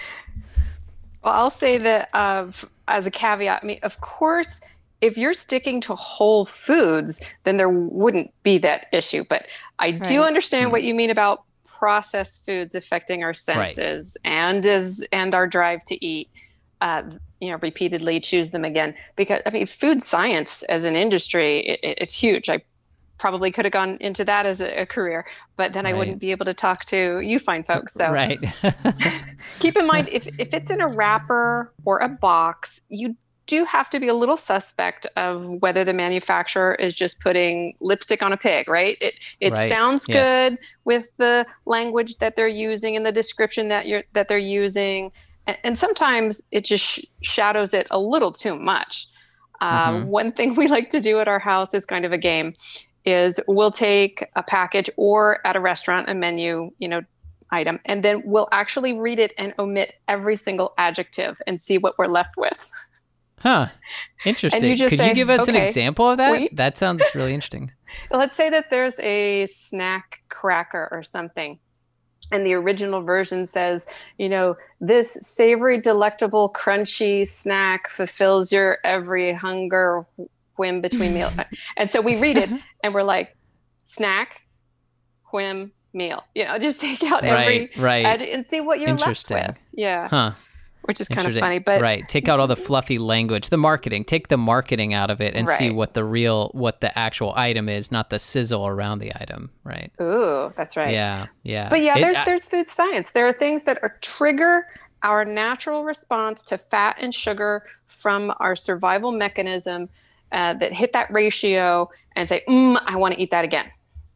well, 1.22 1.34
I'll 1.34 1.50
say 1.50 1.78
that 1.80 2.10
uh, 2.14 2.50
as 2.88 3.06
a 3.06 3.12
caveat. 3.12 3.60
I 3.62 3.66
mean, 3.66 3.80
of 3.84 4.00
course, 4.00 4.62
if 5.02 5.18
you're 5.18 5.34
sticking 5.34 5.82
to 5.82 5.96
whole 5.96 6.46
foods, 6.46 7.20
then 7.44 7.58
there 7.58 7.70
wouldn't 7.70 8.34
be 8.44 8.58
that 8.60 8.88
issue. 8.92 9.24
But 9.28 9.46
I 9.80 9.92
right. 9.92 10.04
do 10.04 10.24
understand 10.24 10.72
what 10.72 10.84
you 10.84 10.94
mean 10.94 11.10
about 11.10 11.44
processed 11.66 12.46
foods 12.46 12.74
affecting 12.74 13.24
our 13.24 13.34
senses 13.34 14.18
right. 14.24 14.32
and 14.32 14.66
as 14.66 15.04
and 15.12 15.36
our 15.36 15.48
drive 15.48 15.84
to 15.86 16.06
eat. 16.06 16.30
Uh, 16.82 17.04
you 17.40 17.52
know 17.52 17.58
repeatedly 17.62 18.20
choose 18.20 18.50
them 18.50 18.66
again 18.66 18.94
because 19.16 19.42
i 19.46 19.50
mean 19.50 19.66
food 19.66 20.02
science 20.02 20.64
as 20.64 20.84
an 20.84 20.96
industry 20.96 21.60
it, 21.60 21.80
it's 21.84 22.16
huge 22.16 22.50
i 22.50 22.62
probably 23.18 23.52
could 23.52 23.66
have 23.66 23.72
gone 23.72 23.98
into 24.02 24.26
that 24.26 24.46
as 24.46 24.62
a, 24.62 24.82
a 24.82 24.86
career 24.86 25.26
but 25.56 25.74
then 25.74 25.86
right. 25.86 25.94
i 25.94 25.98
wouldn't 25.98 26.20
be 26.20 26.32
able 26.32 26.46
to 26.46 26.54
talk 26.54 26.86
to 26.86 27.20
you 27.20 27.40
fine 27.40 27.64
folks 27.64 27.94
so 27.94 28.10
right 28.10 28.40
keep 29.60 29.76
in 29.76 29.86
mind 29.86 30.10
if, 30.12 30.28
if 30.40 30.54
it's 30.54 30.72
in 30.72 30.82
a 30.82 30.88
wrapper 30.88 31.74
or 31.86 32.00
a 32.00 32.10
box 32.10 32.82
you 32.90 33.16
do 33.48 33.64
have 33.66 33.90
to 33.92 34.00
be 34.00 34.08
a 34.08 34.14
little 34.14 34.38
suspect 34.38 35.06
of 35.16 35.46
whether 35.62 35.84
the 35.84 35.94
manufacturer 35.94 36.76
is 36.76 36.96
just 36.96 37.20
putting 37.20 37.76
lipstick 37.80 38.24
on 38.24 38.34
a 38.34 38.38
pig, 38.38 38.68
right? 38.68 38.98
It 39.02 39.16
it 39.40 39.54
right. 39.54 39.70
sounds 39.72 40.06
yes. 40.08 40.52
good 40.52 40.60
with 40.84 41.16
the 41.18 41.46
language 41.66 42.18
that 42.18 42.36
they're 42.36 42.48
using 42.48 42.96
and 42.96 43.06
the 43.06 43.12
description 43.12 43.70
that 43.70 43.88
you're 43.88 44.04
that 44.14 44.28
they're 44.28 44.38
using, 44.38 45.12
and 45.48 45.78
sometimes 45.78 46.42
it 46.52 46.66
just 46.66 46.84
sh- 46.84 47.06
shadows 47.22 47.74
it 47.74 47.88
a 47.92 48.00
little 48.00 48.32
too 48.32 48.56
much. 48.58 49.08
Uh, 49.62 49.90
mm-hmm. 49.90 50.08
One 50.08 50.32
thing 50.32 50.56
we 50.56 50.68
like 50.68 50.90
to 50.92 51.00
do 51.00 51.20
at 51.20 51.28
our 51.28 51.40
house 51.40 51.74
is 51.74 51.86
kind 51.86 52.06
of 52.06 52.12
a 52.12 52.18
game. 52.18 52.56
Is 53.06 53.40
we'll 53.48 53.72
take 53.72 54.26
a 54.36 54.42
package 54.42 54.90
or 54.98 55.46
at 55.46 55.56
a 55.56 55.60
restaurant 55.60 56.10
a 56.10 56.16
menu, 56.16 56.72
you 56.80 56.88
know, 56.88 57.02
item, 57.52 57.80
and 57.86 58.04
then 58.04 58.24
we'll 58.26 58.48
actually 58.52 58.94
read 58.94 59.20
it 59.20 59.32
and 59.38 59.54
omit 59.60 59.94
every 60.08 60.36
single 60.36 60.74
adjective 60.80 61.40
and 61.46 61.62
see 61.62 61.78
what 61.78 61.94
we're 62.00 62.08
left 62.08 62.36
with. 62.36 62.72
Huh. 63.40 63.68
Interesting. 64.26 64.78
Could 64.78 64.98
say, 64.98 65.10
you 65.10 65.16
give 65.16 65.30
us 65.30 65.42
okay, 65.42 65.58
an 65.58 65.64
example 65.64 66.10
of 66.10 66.18
that? 66.18 66.32
Wait. 66.32 66.56
That 66.56 66.78
sounds 66.78 67.04
really 67.16 67.34
interesting. 67.34 67.72
Let's 68.12 68.36
say 68.36 68.50
that 68.50 68.66
there's 68.70 69.00
a 69.00 69.48
snack 69.48 70.22
cracker 70.30 70.90
or 70.92 71.04
something 71.04 71.60
and 72.32 72.46
the 72.46 72.54
original 72.54 73.02
version 73.02 73.48
says, 73.48 73.86
you 74.18 74.30
know, 74.30 74.56
this 74.82 75.18
savory, 75.22 75.80
delectable, 75.80 76.52
crunchy 76.52 77.28
snack 77.28 77.90
fulfills 77.90 78.52
your 78.52 78.80
every 78.84 79.34
hunger 79.34 80.06
whim 80.56 80.82
between 80.82 81.14
meal. 81.14 81.32
and 81.78 81.92
so 81.92 82.02
we 82.02 82.20
read 82.20 82.38
it 82.38 82.50
and 82.84 82.94
we're 82.94 83.04
like, 83.04 83.36
snack, 83.86 84.48
whim, 85.32 85.72
meal. 85.94 86.24
You 86.34 86.46
know, 86.46 86.58
just 86.58 86.80
take 86.80 87.04
out 87.04 87.24
every 87.24 87.70
right, 87.78 88.06
right. 88.06 88.22
and 88.22 88.46
see 88.48 88.62
what 88.62 88.80
you're 88.80 88.96
left 88.96 89.30
with. 89.30 89.56
Yeah. 89.74 90.08
Huh 90.08 90.32
which 90.86 91.02
is 91.02 91.08
kind 91.08 91.28
of 91.28 91.36
funny. 91.36 91.60
But 91.60 91.82
right, 91.82 92.08
take 92.08 92.28
out 92.28 92.40
all 92.40 92.48
the 92.48 92.56
fluffy 92.56 92.98
language, 92.98 93.50
the 93.50 93.58
marketing, 93.58 94.06
take 94.06 94.30
the 94.30 94.38
marketing 94.38 94.94
out 94.94 95.10
of 95.10 95.22
it, 95.22 95.36
and 95.36 95.48
right. 95.48 95.58
see 95.58 95.70
what 95.70 95.94
the 95.94 96.04
real, 96.04 96.50
what 96.54 96.82
the 96.82 96.98
actual 96.98 97.34
item 97.36 97.70
is, 97.70 97.92
not 97.92 98.10
the 98.10 98.20
sizzle 98.20 98.66
around 98.66 99.00
the 99.00 99.12
item. 99.20 99.52
Right. 99.64 99.92
Ooh, 100.02 100.54
that's 100.56 100.78
right. 100.78 100.92
Yeah, 100.92 101.28
yeah. 101.44 101.70
But 101.70 101.82
yeah, 101.82 101.98
it, 101.98 102.02
there's 102.02 102.26
there's 102.26 102.46
food 102.46 102.70
science. 102.70 103.10
There 103.14 103.28
are 103.28 103.34
things 103.34 103.64
that 103.64 103.80
are 103.82 103.92
trigger 104.02 104.66
our 105.04 105.24
natural 105.24 105.86
response 105.86 106.42
to 106.42 106.58
fat 106.58 106.98
and 107.00 107.14
sugar 107.14 107.64
from 107.86 108.34
our 108.40 108.56
survival 108.56 109.12
mechanism 109.12 109.88
uh, 110.32 110.56
that 110.56 110.74
hit 110.74 110.94
that 110.94 111.12
ratio 111.12 111.88
and 112.16 112.28
say, 112.28 112.42
mm, 112.50 112.82
I 112.86 112.98
want 112.98 113.14
to 113.14 113.22
eat 113.22 113.30
that 113.30 113.46
again. 113.46 113.68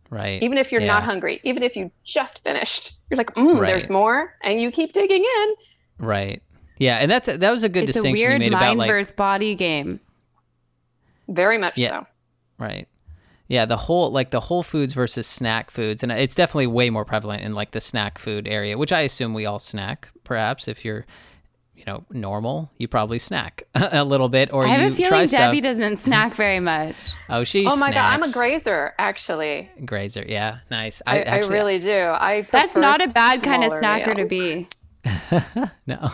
Right. 0.10 0.42
Even 0.42 0.58
if 0.58 0.72
you're 0.72 0.82
yeah. 0.82 0.88
not 0.88 1.04
hungry, 1.04 1.40
even 1.44 1.62
if 1.62 1.76
you 1.76 1.92
just 2.04 2.44
finished, 2.44 2.94
you're 3.10 3.18
like, 3.20 3.34
mm, 3.36 3.60
right. 3.60 3.68
there's 3.68 3.90
more, 3.90 4.36
and 4.42 4.60
you 4.60 4.72
keep 4.72 4.94
digging 4.94 5.24
in. 5.24 6.06
Right. 6.06 6.42
Yeah, 6.80 6.98
and 6.98 7.12
that's 7.12 7.28
that 7.28 7.52
was 7.52 7.64
a 7.64 7.70
good 7.70 7.84
it's 7.84 7.94
distinction 7.94 8.16
a 8.16 8.30
weird 8.30 8.34
you 8.42 8.50
made 8.50 8.54
mind 8.54 8.64
about 8.64 8.78
like 8.78 8.90
versus 8.90 9.12
body 9.12 9.54
game. 9.54 10.00
Very 11.28 11.58
much 11.58 11.78
yeah, 11.78 11.90
so. 11.90 12.08
Right. 12.58 12.88
Yeah, 13.50 13.66
the 13.66 13.78
whole 13.78 14.12
like 14.12 14.30
the 14.30 14.40
whole 14.40 14.64
foods 14.64 14.94
versus 14.94 15.28
snack 15.28 15.72
foods, 15.72 16.04
and 16.04 16.12
it's 16.12 16.36
definitely 16.36 16.68
way 16.68 16.90
more 16.90 17.04
prevalent 17.04 17.44
in 17.44 17.54
like 17.54 17.72
the 17.72 17.82
snack 17.82 18.18
food 18.18 18.48
area, 18.48 18.78
which 18.78 18.94
I 18.94 19.02
assume 19.02 19.34
we 19.34 19.46
all 19.46 19.60
snack. 19.60 20.10
Perhaps 20.24 20.68
if 20.68 20.86
you're, 20.86 21.08
you 21.76 21.84
know, 21.86 22.06
normal, 22.12 22.72
you 22.78 22.88
probably 22.88 23.18
snack 23.18 23.64
a 23.76 24.06
little 24.06 24.30
bit, 24.30 24.54
or 24.54 24.66
I 24.66 24.70
have 24.70 24.82
you 25.00 25.06
a 25.06 25.10
feeling 25.10 25.28
Debbie 25.28 25.58
stuff. 25.58 25.64
doesn't 25.64 25.98
snack 25.98 26.36
very 26.36 26.60
much. 26.60 26.96
oh, 27.28 27.44
she. 27.44 27.66
Oh 27.66 27.76
my 27.76 27.88
snacks. 27.88 27.96
god, 27.96 28.14
I'm 28.14 28.24
a 28.24 28.32
grazer 28.32 28.94
actually. 29.00 29.70
Grazer, 29.84 30.24
yeah, 30.28 30.60
nice. 30.70 31.02
I, 31.08 31.18
I, 31.18 31.22
actually, 31.24 31.56
I 31.56 31.60
really 31.60 31.80
do. 31.80 32.00
I. 32.00 32.48
That's 32.52 32.78
not 32.78 33.04
a 33.04 33.10
bad 33.10 33.42
kind 33.42 33.64
of 33.64 33.72
snacker 33.72 34.16
meals. 34.16 34.70
to 34.70 35.66
be. 35.66 35.70
no. 35.88 36.12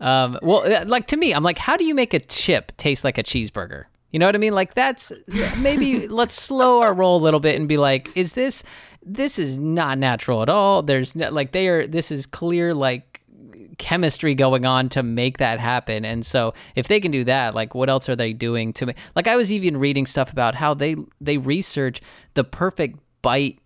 Um, 0.00 0.38
well, 0.42 0.70
uh, 0.70 0.84
like 0.86 1.06
to 1.08 1.16
me, 1.16 1.32
I'm 1.32 1.42
like, 1.42 1.58
how 1.58 1.76
do 1.76 1.84
you 1.84 1.94
make 1.94 2.12
a 2.12 2.20
chip 2.20 2.76
taste 2.76 3.04
like 3.04 3.16
a 3.16 3.22
cheeseburger? 3.22 3.84
You 4.10 4.18
know 4.18 4.26
what 4.26 4.34
I 4.34 4.38
mean? 4.38 4.54
Like 4.54 4.74
that's 4.74 5.12
maybe 5.58 6.06
let's 6.08 6.34
slow 6.34 6.82
our 6.82 6.94
roll 6.94 7.16
a 7.16 7.22
little 7.22 7.40
bit 7.40 7.56
and 7.56 7.66
be 7.66 7.76
like, 7.76 8.14
is 8.16 8.34
this 8.34 8.62
this 9.02 9.38
is 9.38 9.58
not 9.58 9.98
natural 9.98 10.42
at 10.42 10.48
all? 10.48 10.82
There's 10.82 11.16
no, 11.16 11.30
like 11.30 11.52
they 11.52 11.68
are. 11.68 11.86
This 11.86 12.10
is 12.10 12.26
clear 12.26 12.74
like 12.74 13.22
chemistry 13.78 14.34
going 14.34 14.64
on 14.64 14.88
to 14.90 15.02
make 15.02 15.38
that 15.38 15.58
happen. 15.58 16.04
And 16.04 16.24
so 16.24 16.54
if 16.76 16.88
they 16.88 17.00
can 17.00 17.10
do 17.10 17.24
that, 17.24 17.54
like 17.54 17.74
what 17.74 17.90
else 17.90 18.08
are 18.08 18.16
they 18.16 18.32
doing 18.32 18.72
to 18.74 18.86
make? 18.86 18.96
Like 19.16 19.26
I 19.26 19.36
was 19.36 19.50
even 19.52 19.76
reading 19.76 20.06
stuff 20.06 20.30
about 20.30 20.54
how 20.54 20.74
they 20.74 20.96
they 21.20 21.38
research 21.38 22.00
the 22.34 22.44
perfect 22.44 22.98
bite 23.22 23.58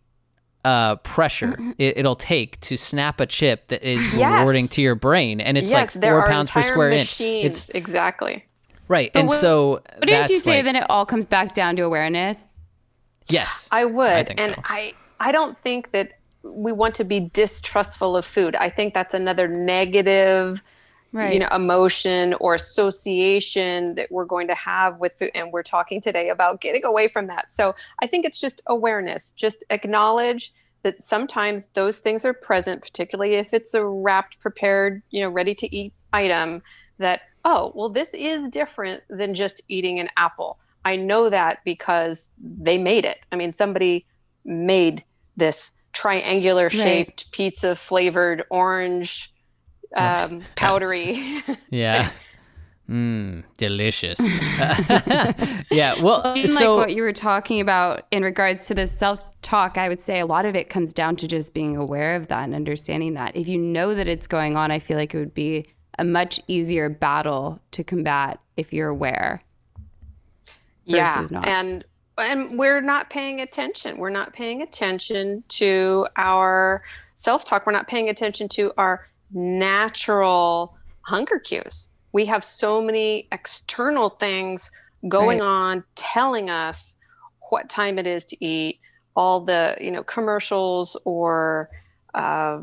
uh, 0.65 0.97
pressure 0.97 1.57
it, 1.79 2.05
will 2.05 2.17
take 2.17 2.61
to 2.61 2.77
snap 2.77 3.21
a 3.21 3.27
chip 3.27 3.69
that 3.69 3.83
is 3.83 4.15
yes. 4.15 4.39
rewarding 4.39 4.69
to 4.69 4.83
your 4.83 4.95
brain, 4.95 5.41
and 5.41 5.57
it's 5.59 5.71
yes, 5.71 5.95
like 5.95 6.03
four 6.03 6.27
pounds 6.27 6.51
per 6.51 6.63
square 6.63 6.91
machines. 6.91 7.45
inch. 7.45 7.55
It's 7.55 7.69
exactly 7.71 8.45
right, 8.89 9.13
but 9.13 9.21
and 9.21 9.29
what, 9.29 9.41
so. 9.41 9.83
But 9.99 10.09
didn't 10.09 10.31
you 10.31 10.41
say 10.41 10.57
like, 10.57 10.65
then 10.65 10.77
it 10.77 10.85
all 10.89 11.07
comes 11.07 11.27
back 11.27 11.55
down 11.55 11.77
to 11.77 11.83
awareness? 11.83 12.43
Yes, 13.29 13.69
I 13.71 13.85
would, 13.85 14.09
I 14.09 14.35
and 14.39 14.55
so. 14.55 14.63
I 14.65 14.95
I 15.21 15.33
don't 15.33 15.57
think 15.57 15.93
that 15.93 16.13
we 16.43 16.73
want 16.73 16.95
to 16.97 17.05
be 17.05 17.31
distrustful 17.33 18.17
of 18.17 18.25
food. 18.25 18.57
I 18.57 18.71
think 18.71 18.95
that's 18.95 19.15
another 19.15 19.49
negative 19.49 20.63
right. 21.13 21.33
you 21.33 21.39
know 21.39 21.49
emotion 21.53 22.35
or 22.41 22.55
association 22.55 23.95
that 23.95 24.11
we're 24.11 24.25
going 24.25 24.47
to 24.49 24.55
have 24.55 24.99
with 24.99 25.13
food 25.19 25.31
and 25.35 25.53
we're 25.53 25.63
talking 25.63 26.01
today 26.01 26.29
about 26.31 26.61
getting 26.61 26.85
away 26.85 27.09
from 27.09 27.27
that 27.27 27.47
so 27.55 27.75
i 28.01 28.07
think 28.07 28.25
it's 28.25 28.41
just 28.41 28.61
awareness 28.67 29.33
just 29.37 29.65
acknowledge 29.71 30.53
that 30.83 31.05
sometimes 31.05 31.67
those 31.75 31.99
things 31.99 32.25
are 32.25 32.33
present 32.33 32.81
particularly 32.81 33.35
if 33.35 33.49
it's 33.53 33.75
a 33.75 33.85
wrapped 33.85 34.39
prepared 34.41 35.03
you 35.11 35.23
know 35.23 35.29
ready 35.29 35.55
to 35.55 35.75
eat 35.75 35.93
item 36.13 36.63
that 36.99 37.23
oh 37.45 37.73
well 37.75 37.89
this 37.89 38.15
is 38.15 38.49
different 38.51 39.03
than 39.09 39.35
just 39.35 39.63
eating 39.69 39.99
an 39.99 40.09
apple 40.17 40.59
i 40.85 40.97
know 40.97 41.31
that 41.31 41.59
because 41.65 42.25
they 42.39 42.79
made 42.79 43.05
it 43.05 43.19
i 43.33 43.37
mean 43.37 43.53
somebody 43.53 44.07
made 44.45 45.03
this 45.37 45.73
triangular 45.93 46.71
shaped 46.71 47.25
right. 47.27 47.33
pizza 47.33 47.75
flavored 47.75 48.45
orange 48.51 49.33
um, 49.95 50.43
powdery. 50.57 51.43
yeah. 51.71 52.11
Mmm, 52.89 53.45
delicious. 53.59 54.19
yeah. 55.71 56.01
Well, 56.03 56.35
so 56.47 56.77
like 56.77 56.87
what 56.87 56.95
you 56.95 57.03
were 57.03 57.13
talking 57.13 57.61
about 57.61 58.07
in 58.11 58.23
regards 58.23 58.67
to 58.69 58.75
the 58.75 58.87
self 58.87 59.31
talk, 59.43 59.77
I 59.77 59.89
would 59.89 60.01
say 60.01 60.21
a 60.21 60.27
lot 60.27 60.47
of 60.47 60.57
it 60.57 60.71
comes 60.71 60.95
down 60.95 61.17
to 61.17 61.29
just 61.29 61.53
being 61.53 61.77
aware 61.77 62.17
of 62.17 62.29
that 62.29 62.45
and 62.45 62.55
understanding 62.55 63.15
that. 63.15 63.37
If 63.37 63.47
you 63.47 63.59
know 63.59 63.95
that 63.95 64.09
it's 64.09 64.27
going 64.27 64.57
on, 64.57 64.71
I 64.71 64.79
feel 64.79 64.97
like 64.97 65.15
it 65.15 65.19
would 65.19 65.35
be 65.35 65.67
a 65.99 66.05
much 66.05 66.41
easier 66.49 66.89
battle 66.89 67.61
to 67.73 67.85
combat 67.85 68.41
if 68.57 68.73
you're 68.73 68.89
aware. 68.89 69.43
Yeah. 70.85 71.27
Not. 71.31 71.47
And 71.47 71.85
and 72.17 72.59
we're 72.59 72.81
not 72.81 73.11
paying 73.11 73.43
attention. 73.43 73.99
We're 73.99 74.11
not 74.11 74.33
paying 74.33 74.63
attention 74.63 75.45
to 75.49 76.07
our 76.17 76.83
self 77.15 77.45
talk. 77.45 77.67
We're 77.67 77.73
not 77.73 77.87
paying 77.87 78.09
attention 78.09 78.49
to 78.51 78.73
our 78.79 79.07
natural 79.33 80.77
hunger 81.03 81.39
cues. 81.39 81.89
We 82.13 82.27
have 82.27 82.43
so 82.43 82.81
many 82.83 83.29
external 83.33 84.11
things 84.11 84.71
going 85.09 85.41
right. 85.41 85.47
on 85.47 85.85
telling 85.95 86.51
us 86.51 86.97
what 87.51 87.69
time 87.69 87.99
it 87.99 88.07
is 88.07 88.25
to 88.27 88.45
eat, 88.45 88.81
all 89.15 89.41
the, 89.41 89.77
you 89.81 89.91
know, 89.91 90.03
commercials 90.03 90.97
or 91.05 91.71
uh, 92.15 92.63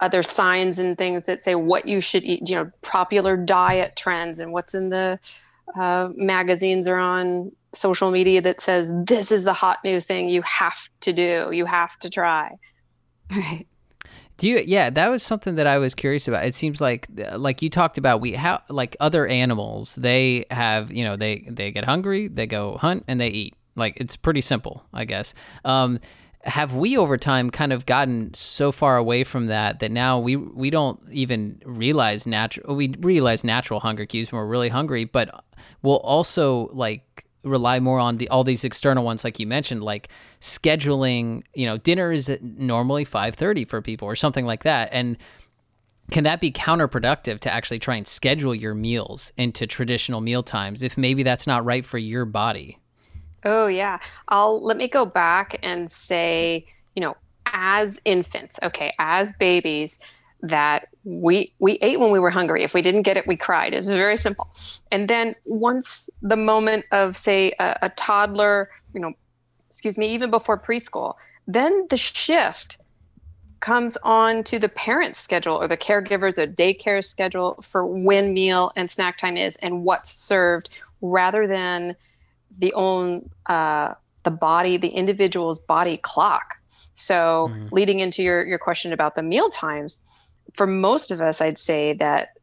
other 0.00 0.22
signs 0.22 0.78
and 0.78 0.98
things 0.98 1.26
that 1.26 1.42
say 1.42 1.54
what 1.54 1.86
you 1.86 2.00
should 2.00 2.24
eat, 2.24 2.48
you 2.48 2.56
know, 2.56 2.70
popular 2.82 3.36
diet 3.36 3.94
trends 3.96 4.40
and 4.40 4.52
what's 4.52 4.74
in 4.74 4.90
the 4.90 5.18
uh, 5.78 6.08
magazines 6.14 6.88
or 6.88 6.98
on 6.98 7.52
social 7.74 8.10
media 8.10 8.40
that 8.42 8.60
says 8.60 8.92
this 9.04 9.30
is 9.30 9.44
the 9.44 9.52
hot 9.52 9.78
new 9.84 10.00
thing 10.00 10.28
you 10.28 10.42
have 10.42 10.88
to 11.00 11.12
do, 11.12 11.50
you 11.52 11.64
have 11.64 11.98
to 12.00 12.10
try. 12.10 12.56
Right. 13.30 13.66
Do 14.38 14.48
you? 14.48 14.62
Yeah, 14.66 14.90
that 14.90 15.08
was 15.08 15.22
something 15.22 15.54
that 15.56 15.66
I 15.66 15.78
was 15.78 15.94
curious 15.94 16.26
about. 16.26 16.44
It 16.44 16.54
seems 16.54 16.80
like, 16.80 17.06
like 17.36 17.62
you 17.62 17.70
talked 17.70 17.98
about, 17.98 18.20
we 18.20 18.32
how 18.32 18.62
like 18.68 18.96
other 18.98 19.26
animals, 19.26 19.94
they 19.94 20.46
have, 20.50 20.90
you 20.90 21.04
know, 21.04 21.16
they 21.16 21.46
they 21.48 21.70
get 21.70 21.84
hungry, 21.84 22.28
they 22.28 22.46
go 22.46 22.76
hunt, 22.78 23.04
and 23.06 23.20
they 23.20 23.28
eat. 23.28 23.54
Like 23.76 23.96
it's 23.96 24.16
pretty 24.16 24.40
simple, 24.40 24.84
I 24.92 25.04
guess. 25.04 25.34
Um, 25.64 26.00
have 26.44 26.74
we 26.74 26.96
over 26.96 27.16
time 27.16 27.50
kind 27.50 27.72
of 27.72 27.86
gotten 27.86 28.34
so 28.34 28.72
far 28.72 28.96
away 28.96 29.22
from 29.22 29.46
that 29.46 29.78
that 29.78 29.92
now 29.92 30.18
we 30.18 30.36
we 30.36 30.70
don't 30.70 31.00
even 31.10 31.62
realize 31.64 32.26
natural 32.26 32.74
we 32.74 32.94
realize 32.98 33.44
natural 33.44 33.80
hunger 33.80 34.06
cues 34.06 34.32
when 34.32 34.40
we're 34.40 34.48
really 34.48 34.68
hungry, 34.68 35.04
but 35.04 35.44
we'll 35.82 35.98
also 35.98 36.68
like 36.72 37.26
rely 37.44 37.80
more 37.80 37.98
on 37.98 38.18
the 38.18 38.28
all 38.28 38.44
these 38.44 38.64
external 38.64 39.04
ones 39.04 39.24
like 39.24 39.40
you 39.40 39.46
mentioned 39.46 39.82
like 39.82 40.08
scheduling 40.40 41.42
you 41.54 41.66
know 41.66 41.76
dinner 41.76 42.12
is 42.12 42.30
normally 42.40 43.04
5:30 43.04 43.68
for 43.68 43.82
people 43.82 44.06
or 44.06 44.16
something 44.16 44.46
like 44.46 44.64
that. 44.64 44.88
And 44.92 45.16
can 46.10 46.24
that 46.24 46.40
be 46.40 46.52
counterproductive 46.52 47.40
to 47.40 47.52
actually 47.52 47.78
try 47.78 47.96
and 47.96 48.06
schedule 48.06 48.54
your 48.54 48.74
meals 48.74 49.32
into 49.36 49.66
traditional 49.66 50.20
meal 50.20 50.42
times 50.42 50.82
if 50.82 50.98
maybe 50.98 51.22
that's 51.22 51.46
not 51.46 51.64
right 51.64 51.86
for 51.86 51.98
your 51.98 52.24
body? 52.24 52.78
Oh 53.44 53.66
yeah. 53.66 53.98
I'll 54.28 54.62
let 54.62 54.76
me 54.76 54.88
go 54.88 55.04
back 55.04 55.58
and 55.62 55.90
say 55.90 56.66
you 56.94 57.02
know 57.02 57.16
as 57.46 58.00
infants 58.04 58.58
okay 58.62 58.94
as 58.98 59.32
babies 59.32 59.98
that 60.42 60.88
we 61.04 61.54
we 61.60 61.74
ate 61.82 62.00
when 62.00 62.10
we 62.10 62.18
were 62.18 62.30
hungry. 62.30 62.62
If 62.64 62.74
we 62.74 62.82
didn't 62.82 63.02
get 63.02 63.16
it, 63.16 63.26
we 63.26 63.36
cried. 63.36 63.74
It's 63.74 63.88
very 63.88 64.16
simple. 64.16 64.52
And 64.90 65.08
then 65.08 65.34
once 65.44 66.10
the 66.20 66.36
moment 66.36 66.84
of 66.90 67.16
say 67.16 67.52
a, 67.58 67.78
a 67.82 67.88
toddler, 67.90 68.70
you 68.92 69.00
know, 69.00 69.12
excuse 69.68 69.96
me, 69.96 70.08
even 70.08 70.30
before 70.30 70.58
preschool, 70.58 71.14
then 71.46 71.86
the 71.90 71.96
shift 71.96 72.78
comes 73.60 73.96
on 74.02 74.42
to 74.42 74.58
the 74.58 74.68
parent's 74.68 75.20
schedule 75.20 75.54
or 75.54 75.68
the 75.68 75.76
caregiver's 75.76 76.34
the 76.34 76.48
daycare 76.48 77.02
schedule 77.02 77.54
for 77.62 77.86
when 77.86 78.34
meal 78.34 78.72
and 78.74 78.90
snack 78.90 79.16
time 79.16 79.36
is 79.36 79.54
and 79.56 79.84
what's 79.84 80.12
served 80.12 80.68
rather 81.00 81.46
than 81.46 81.94
the 82.58 82.72
own 82.74 83.30
uh, 83.46 83.94
the 84.24 84.30
body 84.30 84.76
the 84.76 84.88
individual's 84.88 85.60
body 85.60 85.96
clock 85.98 86.56
so 86.92 87.48
mm-hmm. 87.50 87.68
leading 87.70 88.00
into 88.00 88.20
your 88.20 88.44
your 88.44 88.58
question 88.58 88.92
about 88.92 89.14
the 89.14 89.22
meal 89.22 89.48
times 89.48 90.00
for 90.54 90.66
most 90.66 91.10
of 91.10 91.20
us, 91.20 91.40
I'd 91.40 91.58
say 91.58 91.92
that 91.94 92.36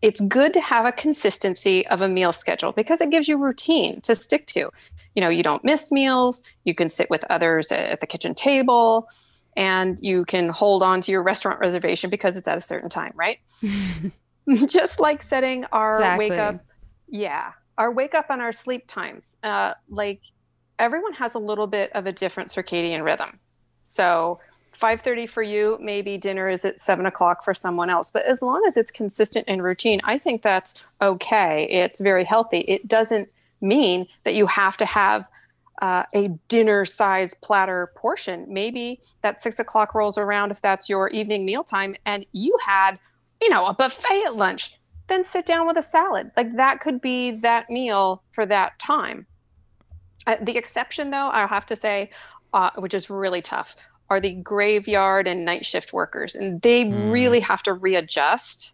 it's 0.00 0.20
good 0.20 0.52
to 0.52 0.60
have 0.60 0.86
a 0.86 0.92
consistency 0.92 1.86
of 1.88 2.02
a 2.02 2.08
meal 2.08 2.32
schedule 2.32 2.72
because 2.72 3.00
it 3.00 3.10
gives 3.10 3.26
you 3.26 3.36
routine 3.36 4.00
to 4.02 4.14
stick 4.14 4.46
to. 4.46 4.70
You 5.14 5.20
know, 5.20 5.28
you 5.28 5.42
don't 5.42 5.64
miss 5.64 5.90
meals, 5.90 6.42
you 6.64 6.74
can 6.74 6.88
sit 6.88 7.10
with 7.10 7.24
others 7.30 7.72
at 7.72 8.00
the 8.00 8.06
kitchen 8.06 8.34
table, 8.34 9.08
and 9.56 9.98
you 10.00 10.24
can 10.24 10.50
hold 10.50 10.84
on 10.84 11.00
to 11.00 11.10
your 11.10 11.22
restaurant 11.22 11.58
reservation 11.58 12.10
because 12.10 12.36
it's 12.36 12.46
at 12.46 12.56
a 12.56 12.60
certain 12.60 12.88
time, 12.88 13.12
right? 13.16 13.38
Just 14.66 15.00
like 15.00 15.22
setting 15.22 15.64
our 15.72 15.90
exactly. 15.90 16.30
wake 16.30 16.38
up, 16.38 16.64
yeah, 17.08 17.52
our 17.76 17.90
wake 17.90 18.14
up 18.14 18.26
and 18.30 18.40
our 18.40 18.52
sleep 18.52 18.84
times. 18.86 19.36
Uh, 19.42 19.74
like 19.88 20.20
everyone 20.78 21.12
has 21.14 21.34
a 21.34 21.38
little 21.38 21.66
bit 21.66 21.90
of 21.92 22.06
a 22.06 22.12
different 22.12 22.50
circadian 22.50 23.04
rhythm. 23.04 23.38
So 23.82 24.40
5.30 24.80 25.28
for 25.28 25.42
you 25.42 25.78
maybe 25.80 26.18
dinner 26.18 26.48
is 26.48 26.64
at 26.64 26.78
7 26.78 27.06
o'clock 27.06 27.44
for 27.44 27.54
someone 27.54 27.90
else. 27.90 28.10
But 28.10 28.24
as 28.24 28.42
long 28.42 28.64
as 28.66 28.76
it's 28.76 28.90
consistent 28.90 29.44
and 29.48 29.62
routine 29.62 30.00
i 30.04 30.18
think 30.18 30.42
that's 30.42 30.74
okay. 31.00 31.68
It's 31.70 32.00
very 32.00 32.24
healthy. 32.24 32.60
It 32.60 32.88
doesn't 32.88 33.28
mean 33.60 34.06
that 34.24 34.34
you 34.34 34.46
have 34.46 34.76
to 34.78 34.86
have 34.86 35.24
uh, 35.80 36.04
a 36.14 36.28
dinner 36.48 36.84
size 36.84 37.34
platter 37.34 37.92
portion. 37.94 38.46
Maybe 38.48 39.00
that 39.22 39.42
6 39.42 39.58
o'clock 39.58 39.94
rolls 39.94 40.18
around 40.18 40.50
if 40.50 40.60
that's 40.60 40.88
your 40.88 41.08
evening 41.08 41.44
meal 41.44 41.64
time 41.64 41.94
and 42.06 42.26
you 42.32 42.56
had 42.64 42.98
you 43.40 43.48
know 43.48 43.66
a 43.66 43.74
buffet 43.74 44.24
at 44.26 44.36
lunch 44.36 44.74
then 45.08 45.24
sit 45.24 45.46
down 45.46 45.66
with 45.66 45.78
a 45.78 45.82
salad. 45.82 46.30
Like 46.36 46.56
that 46.56 46.80
could 46.80 47.00
be 47.00 47.30
that 47.40 47.70
meal 47.70 48.22
for 48.32 48.44
that 48.44 48.78
time. 48.78 49.26
Uh, 50.28 50.36
the 50.42 50.58
exception 50.58 51.10
though 51.10 51.28
i'll 51.28 51.48
have 51.48 51.64
to 51.64 51.74
say 51.74 52.10
uh, 52.52 52.70
which 52.76 52.92
is 52.92 53.08
really 53.08 53.40
tough 53.40 53.74
are 54.10 54.20
the 54.20 54.34
graveyard 54.34 55.26
and 55.26 55.44
night 55.44 55.66
shift 55.66 55.92
workers, 55.92 56.34
and 56.34 56.60
they 56.62 56.84
mm. 56.84 57.12
really 57.12 57.40
have 57.40 57.62
to 57.64 57.72
readjust 57.72 58.72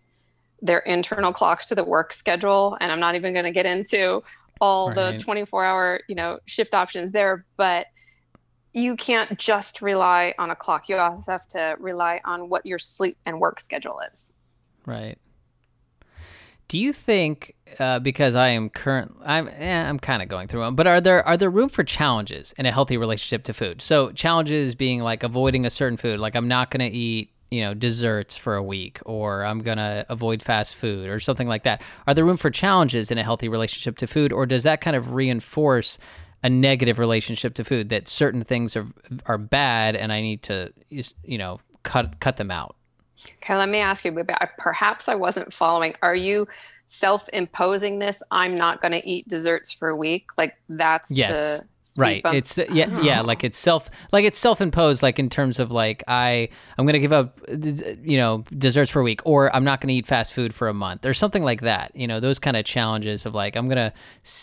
their 0.63 0.79
internal 0.81 1.33
clocks 1.33 1.67
to 1.67 1.75
the 1.75 1.85
work 1.85 2.13
schedule. 2.13 2.77
And 2.81 2.91
I'm 2.91 3.01
not 3.01 3.15
even 3.15 3.33
going 3.33 3.45
to 3.45 3.51
get 3.51 3.67
into 3.67 4.23
all 4.61 4.89
right. 4.89 5.19
the 5.19 5.25
24 5.25 5.65
hour, 5.65 6.01
you 6.09 6.15
know, 6.15 6.39
shift 6.47 6.75
options 6.75 7.13
there, 7.13 7.45
but 7.57 7.89
you 8.73 8.97
can't 8.97 9.39
just 9.39 9.83
rely 9.83 10.35
on 10.39 10.51
a 10.51 10.57
clock. 10.57 10.89
You 10.89 10.97
also 10.97 11.33
have 11.33 11.49
to 11.49 11.77
rely 11.79 12.21
on 12.25 12.49
what 12.49 12.65
your 12.65 12.79
sleep 12.79 13.17
and 13.27 13.41
work 13.41 13.61
schedule 13.61 14.01
is. 14.11 14.33
Right. 14.87 15.19
Do 16.69 16.79
you 16.79 16.93
think 16.93 17.55
uh, 17.79 17.99
because 17.99 18.35
I 18.35 18.49
am 18.49 18.71
current, 18.71 19.15
I'm 19.25 19.49
eh, 19.49 19.89
I'm 19.89 19.99
kind 19.99 20.23
of 20.23 20.29
going 20.29 20.49
through 20.49 20.63
them, 20.63 20.75
but 20.75 20.87
are 20.87 21.01
there 21.01 21.27
are 21.27 21.37
there 21.37 21.51
room 21.51 21.69
for 21.69 21.85
challenges 21.85 22.55
in 22.57 22.67
a 22.67 22.73
healthy 22.73 22.97
relationship 22.97 23.45
to 23.45 23.53
food? 23.53 23.83
So 23.83 24.13
challenges 24.13 24.75
being 24.75 25.01
like 25.01 25.23
avoiding 25.23 25.67
a 25.67 25.71
certain 25.71 25.97
food, 25.97 26.21
like 26.21 26.35
I'm 26.35 26.49
not 26.49 26.71
going 26.71 26.91
to 26.91 26.97
eat 26.97 27.31
you 27.51 27.61
know 27.61 27.75
desserts 27.75 28.37
for 28.37 28.55
a 28.55 28.63
week, 28.63 29.01
or 29.05 29.45
I'm 29.45 29.61
going 29.61 29.79
to 29.79 30.07
avoid 30.09 30.43
fast 30.43 30.75
food, 30.75 31.09
or 31.09 31.21
something 31.21 31.49
like 31.49 31.65
that. 31.65 31.83
Are 32.07 32.15
there 32.15 32.25
room 32.25 32.37
for 32.37 32.51
challenges 32.51 33.11
in 33.11 33.19
a 33.19 33.23
healthy 33.23 33.49
relationship 33.49 33.97
to 33.99 34.07
food, 34.07 34.33
or 34.33 34.47
does 34.47 34.63
that 34.63 34.81
kind 34.81 34.97
of 34.97 35.13
reinforce? 35.13 35.99
a 36.43 36.51
negative 36.51 36.99
relationship 36.99 37.55
to 37.55 37.65
food 37.65 37.89
that 37.89 38.07
certain 38.07 38.45
things 38.45 38.77
are 38.77 38.87
are 39.25 39.39
bad 39.39 39.97
and 39.97 40.13
I 40.13 40.21
need 40.21 40.43
to 40.43 40.75
you 40.91 41.39
know 41.39 41.59
cut 41.85 42.21
cut 42.21 42.37
them 42.37 42.51
out. 42.51 42.77
Okay, 43.43 43.57
let 43.57 43.69
me 43.69 43.79
ask 43.79 44.05
you, 44.05 44.25
perhaps 44.59 45.09
I 45.09 45.15
wasn't 45.15 45.53
following. 45.53 45.95
Are 46.03 46.15
you 46.15 46.47
self 46.87 47.29
imposing 47.33 47.99
this? 47.99 48.23
I'm 48.31 48.57
not 48.57 48.81
going 48.81 48.93
to 48.93 49.09
eat 49.09 49.29
desserts 49.29 49.73
for 49.73 49.89
a 49.89 49.97
week. 49.97 50.29
Like 50.39 50.57
that's 50.69 51.11
yes. 51.11 51.33
the 51.33 51.67
right 51.97 52.23
bump. 52.23 52.35
it's 52.35 52.59
yeah 52.71 53.01
yeah 53.03 53.21
like 53.21 53.45
it's 53.45 53.59
self 53.59 53.91
like 54.13 54.25
it's 54.25 54.39
self-imposed 54.39 55.03
like 55.03 55.19
in 55.19 55.29
terms 55.31 55.59
of 55.59 55.71
like 55.71 56.03
i 56.09 56.49
i'm 56.77 56.87
gonna 56.87 56.99
give 56.99 57.13
up 57.13 57.41
you 57.49 58.17
know 58.17 58.43
desserts 58.57 58.91
for 58.91 59.01
a 59.01 59.03
week 59.03 59.21
or 59.25 59.55
i'm 59.55 59.65
not 59.65 59.81
gonna 59.81 59.93
eat 59.93 60.07
fast 60.07 60.33
food 60.33 60.55
for 60.55 60.69
a 60.69 60.75
month 60.75 61.07
or 61.07 61.15
something 61.15 61.43
like 61.43 61.61
that 61.61 61.95
you 61.95 62.07
know 62.07 62.21
those 62.21 62.39
kind 62.39 62.57
of 62.57 62.65
challenges 62.65 63.27
of 63.27 63.35
like 63.35 63.57
i'm 63.57 63.69
gonna 63.69 63.93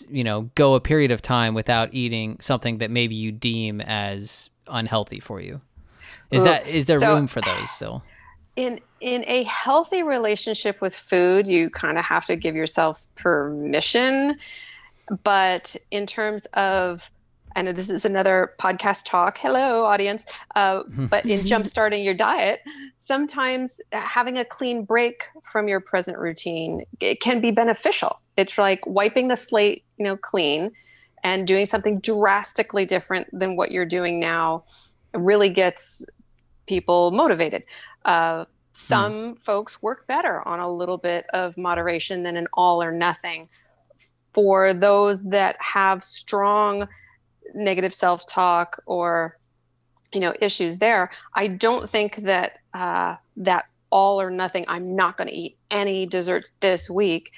you 0.10 0.24
know 0.24 0.50
go 0.56 0.76
a 0.76 0.80
period 0.80 1.12
of 1.12 1.22
time 1.22 1.54
without 1.54 1.94
eating 1.94 2.38
something 2.40 2.78
that 2.78 2.92
maybe 2.92 3.16
you 3.16 3.32
deem 3.32 3.82
as 3.82 4.50
unhealthy 4.68 5.20
for 5.20 5.42
you 5.42 5.60
is 6.32 6.44
that 6.44 6.66
is 6.68 6.86
there 6.86 7.00
so, 7.00 7.14
room 7.14 7.28
for 7.28 7.42
those 7.42 7.72
still 7.72 8.04
in 8.56 8.80
in 9.00 9.24
a 9.28 9.44
healthy 9.44 10.04
relationship 10.04 10.82
with 10.82 10.96
food, 10.96 11.48
you 11.48 11.70
kind 11.70 11.98
of 11.98 12.06
have 12.06 12.26
to 12.26 12.36
give 12.36 12.56
yourself 12.56 13.04
permission. 13.16 14.38
But 15.24 15.76
in 15.90 16.06
terms 16.06 16.46
of 16.54 17.10
and 17.56 17.68
this 17.76 17.90
is 17.90 18.06
another 18.06 18.54
podcast 18.60 19.04
talk. 19.06 19.38
Hello, 19.38 19.84
audience. 19.84 20.26
Uh, 20.56 20.84
but 20.88 21.26
in 21.26 21.42
jumpstarting 21.42 22.04
your 22.04 22.14
diet, 22.14 22.62
sometimes 22.98 23.82
having 23.92 24.38
a 24.38 24.46
clean 24.46 24.86
break 24.86 25.24
from 25.52 25.68
your 25.68 25.80
present 25.80 26.18
routine 26.18 26.84
it 27.00 27.20
can 27.20 27.42
be 27.42 27.52
beneficial. 27.52 28.20
It's 28.38 28.58
like 28.58 28.86
wiping 28.86 29.28
the 29.28 29.36
slate, 29.36 29.84
you 29.98 30.06
know, 30.06 30.18
clean, 30.18 30.72
and 31.24 31.46
doing 31.46 31.66
something 31.66 32.00
drastically 32.00 32.86
different 32.86 33.28
than 33.38 33.56
what 33.56 33.72
you're 33.72 33.86
doing 33.86 34.20
now. 34.20 34.64
Really 35.14 35.50
gets 35.50 36.06
people 36.72 37.12
motivated. 37.12 37.64
Uh, 38.06 38.46
some 38.72 39.36
mm. 39.36 39.42
folks 39.42 39.82
work 39.82 40.08
better 40.08 40.48
on 40.48 40.62
a 40.62 40.72
little 40.72 40.98
bit 40.98 41.26
of 41.34 41.58
moderation 41.58 42.24
than 42.24 42.38
an 42.38 42.48
all 42.54 42.82
or 42.82 42.94
nothing. 42.94 43.50
For 44.34 44.74
those 44.74 45.22
that 45.24 45.58
have 45.60 46.02
strong 46.02 46.88
negative 47.54 47.94
self-talk 47.94 48.82
or 48.86 49.38
you 50.14 50.22
know 50.22 50.34
issues 50.42 50.78
there 50.78 51.10
i 51.36 51.48
don't 51.48 51.90
think 51.90 52.16
that 52.18 52.60
uh, 52.74 53.16
that 53.36 53.66
all 53.90 54.22
or 54.22 54.30
nothing 54.30 54.64
i'm 54.70 54.96
not 54.96 55.18
going 55.18 55.28
to 55.28 55.36
eat 55.36 55.58
any 55.70 56.06
dessert 56.06 56.50
this 56.62 56.90
week 56.90 57.32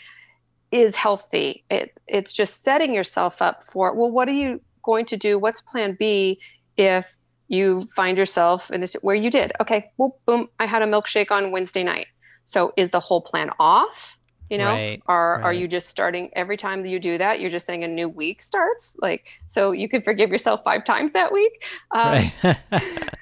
is 0.72 0.96
healthy 0.96 1.64
it, 1.72 1.98
it's 2.08 2.32
just 2.32 2.64
setting 2.64 2.94
yourself 2.94 3.42
up 3.42 3.64
for 3.72 3.96
well 3.96 4.12
what 4.12 4.28
are 4.28 4.38
you 4.44 4.62
going 4.84 5.06
to 5.06 5.18
do 5.18 5.40
what's 5.40 5.62
plan 5.62 5.96
b 6.00 6.40
if 6.78 7.08
you 7.54 7.88
find 7.96 8.18
yourself 8.18 8.72
in 8.72 8.82
this 8.82 8.96
where 9.02 9.16
you 9.16 9.30
did. 9.30 9.52
Okay 9.62 9.92
well 9.98 10.18
boom 10.26 10.50
i 10.60 10.66
had 10.66 10.82
a 10.82 10.86
milkshake 10.86 11.32
on 11.32 11.52
wednesday 11.52 11.84
night. 11.84 12.08
So 12.46 12.74
is 12.76 12.90
the 12.90 13.00
whole 13.00 13.22
plan 13.22 13.50
off? 13.60 14.18
You 14.50 14.58
know 14.58 14.66
right, 14.66 15.02
are 15.08 15.36
right. 15.36 15.44
are 15.46 15.54
you 15.54 15.68
just 15.68 15.88
starting 15.88 16.30
every 16.34 16.58
time 16.58 16.86
you 16.86 17.00
do 17.00 17.18
that 17.18 17.40
you're 17.40 17.50
just 17.50 17.66
saying 17.66 17.84
a 17.84 17.88
new 17.88 18.10
week 18.10 18.42
starts? 18.42 18.96
Like 19.00 19.26
so 19.48 19.72
you 19.72 19.88
can 19.88 20.02
forgive 20.02 20.30
yourself 20.32 20.62
five 20.64 20.84
times 20.84 21.14
that 21.14 21.32
week? 21.32 21.64
Um, 21.92 22.12
right. 22.12 22.58